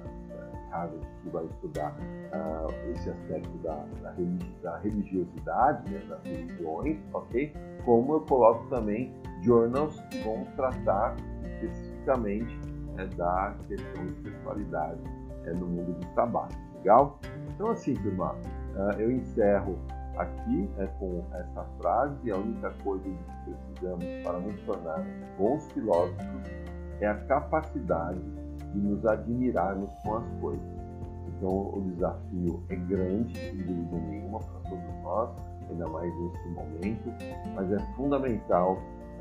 Que 1.22 1.30
vai 1.30 1.44
estudar 1.44 1.96
uh, 2.32 2.90
esse 2.90 3.10
aspecto 3.10 3.56
da, 3.58 3.84
da, 4.02 4.14
da 4.62 4.76
religiosidade, 4.78 5.90
né, 5.90 6.00
das 6.08 6.22
religiões, 6.24 6.98
ok? 7.12 7.54
Como 7.84 8.14
eu 8.14 8.20
coloco 8.20 8.66
também 8.68 9.12
journals 9.42 10.00
que 10.10 10.22
vão 10.22 10.44
tratar 10.56 11.16
especificamente 11.44 12.58
né, 12.94 13.06
da 13.16 13.54
questão 13.68 14.06
de 14.06 14.22
sexualidade 14.22 15.00
né, 15.44 15.52
no 15.52 15.66
mundo 15.66 15.92
do 15.98 16.06
trabalho, 16.14 16.54
legal? 16.76 17.18
Então 17.54 17.70
assim, 17.70 17.94
turma, 17.94 18.34
uh, 18.34 18.98
eu 18.98 19.10
encerro 19.10 19.78
aqui 20.16 20.68
né, 20.76 20.86
com 20.98 21.24
essa 21.32 21.64
frase, 21.80 22.30
a 22.30 22.36
única 22.36 22.70
coisa 22.82 23.04
que 23.04 23.50
precisamos 23.50 24.04
para 24.22 24.38
nos 24.40 24.60
tornar 24.62 25.04
bons 25.38 25.70
filósofos 25.72 26.50
é 27.00 27.06
a 27.06 27.14
capacidade 27.26 28.20
de 28.76 28.88
nos 28.88 29.06
admirarmos 29.06 29.90
com 30.02 30.16
as 30.16 30.24
coisas. 30.40 30.66
Então 31.28 31.74
o 31.74 31.82
desafio 31.92 32.62
é 32.68 32.76
grande, 32.76 33.38
sem 33.38 33.56
dúvida 33.56 33.96
nenhuma, 34.08 34.38
para 34.38 34.70
todos 34.70 35.02
nós, 35.02 35.30
ainda 35.68 35.88
mais 35.88 36.12
nesse 36.18 36.48
momento, 36.48 37.12
mas 37.54 37.72
é 37.72 37.78
fundamental, 37.94 38.78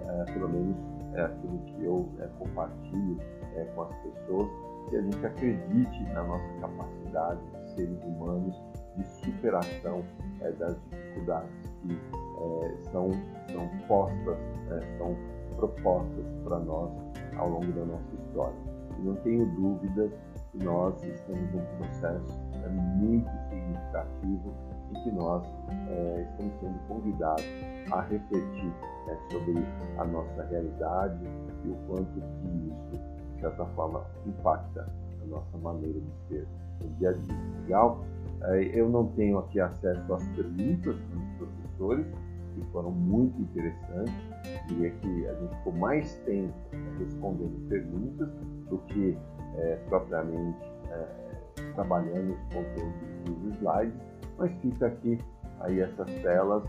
é, 0.07 0.31
pelo 0.31 0.49
menos 0.49 0.75
é 1.13 1.21
aquilo 1.23 1.57
que 1.59 1.83
eu 1.83 2.09
é, 2.19 2.27
compartilho 2.39 3.17
é, 3.55 3.63
com 3.75 3.81
as 3.83 3.95
pessoas, 3.95 4.47
que 4.89 4.97
a 4.97 5.01
gente 5.01 5.25
acredite 5.25 6.03
na 6.13 6.23
nossa 6.23 6.53
capacidade 6.61 7.39
de 7.41 7.69
seres 7.71 8.03
humanos 8.03 8.55
de 8.97 9.03
superação 9.03 10.03
é, 10.41 10.51
das 10.51 10.77
dificuldades 10.89 11.49
que 11.81 11.93
é, 11.93 12.91
são, 12.91 13.09
são 13.51 13.67
postas, 13.87 14.37
é, 14.71 14.97
são 14.97 15.15
propostas 15.55 16.25
para 16.43 16.59
nós 16.59 16.91
ao 17.37 17.49
longo 17.49 17.71
da 17.71 17.85
nossa 17.85 18.15
história. 18.21 18.74
Não 18.99 19.15
tenho 19.15 19.45
dúvidas 19.55 20.11
que 20.51 20.63
nós 20.63 21.01
estamos 21.03 21.51
num 21.51 21.65
processo 21.77 22.39
é, 22.63 22.69
muito 22.69 23.29
significativo 23.49 24.53
e 24.91 25.03
que 25.03 25.11
nós 25.11 25.43
é, 25.89 26.27
estamos 26.29 26.53
sendo 26.59 26.79
convidados 26.87 27.45
a 27.91 28.01
refletir 28.01 28.73
né, 29.07 29.17
sobre 29.31 29.53
a 29.97 30.05
nossa 30.05 30.43
realidade 30.43 31.23
e 31.63 31.69
o 31.69 31.75
quanto 31.87 32.13
que 32.13 32.47
isso, 32.67 33.03
de 33.35 33.41
certa 33.41 33.65
forma, 33.67 34.05
impacta 34.25 34.87
a 35.21 35.25
nossa 35.27 35.57
maneira 35.57 35.99
de 35.99 36.27
ser 36.27 36.47
no 36.81 36.89
dia 36.95 37.09
a 37.09 37.13
dia. 37.13 37.35
Legal? 37.63 38.03
É, 38.43 38.63
eu 38.79 38.89
não 38.89 39.07
tenho 39.07 39.39
aqui 39.39 39.59
acesso 39.59 40.13
às 40.13 40.23
perguntas 40.29 40.95
dos 40.95 41.23
professores, 41.37 42.05
que 42.53 42.65
foram 42.71 42.91
muito 42.91 43.41
interessantes. 43.41 44.13
Diria 44.68 44.91
que 44.91 45.28
a 45.28 45.34
gente 45.36 45.55
ficou 45.57 45.74
mais 45.74 46.16
tempo 46.26 46.53
respondendo 46.99 47.70
perguntas 47.70 48.30
do 48.70 48.78
que 48.88 49.18
é, 49.57 49.76
propriamente 49.88 50.63
é, 50.89 51.72
trabalhando 51.74 52.34
os 52.34 52.43
conteúdos 52.53 53.41
dos 53.41 53.55
slides, 53.57 53.99
mas 54.38 54.51
fica 54.61 54.88
aqui 54.88 55.20
aí 55.61 55.82
essas 55.82 56.09
telas 56.22 56.63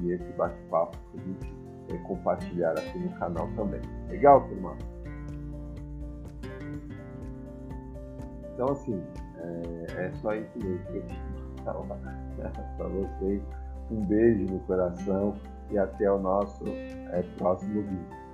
e 0.00 0.12
esse 0.12 0.32
bate-papo 0.32 0.96
para 0.96 1.20
a 1.20 1.24
gente 1.24 1.56
é, 1.88 1.98
compartilhar 2.06 2.72
aqui 2.72 2.98
no 2.98 3.10
canal 3.18 3.48
também. 3.56 3.80
Legal, 4.08 4.46
turma? 4.48 4.76
Então, 8.54 8.72
assim, 8.72 9.02
é, 9.38 10.06
é 10.06 10.12
só 10.20 10.34
isso 10.34 10.58
mesmo 10.58 10.84
que 10.86 10.96
eu 10.96 11.06
tinha 11.06 11.48
para 12.76 12.88
vocês. 12.88 13.42
Um 13.90 14.04
beijo 14.04 14.52
no 14.52 14.58
coração 14.60 15.34
e 15.70 15.78
até 15.78 16.10
o 16.10 16.18
nosso 16.18 16.64
é, 16.66 17.22
próximo 17.36 17.82
vídeo. 17.82 18.27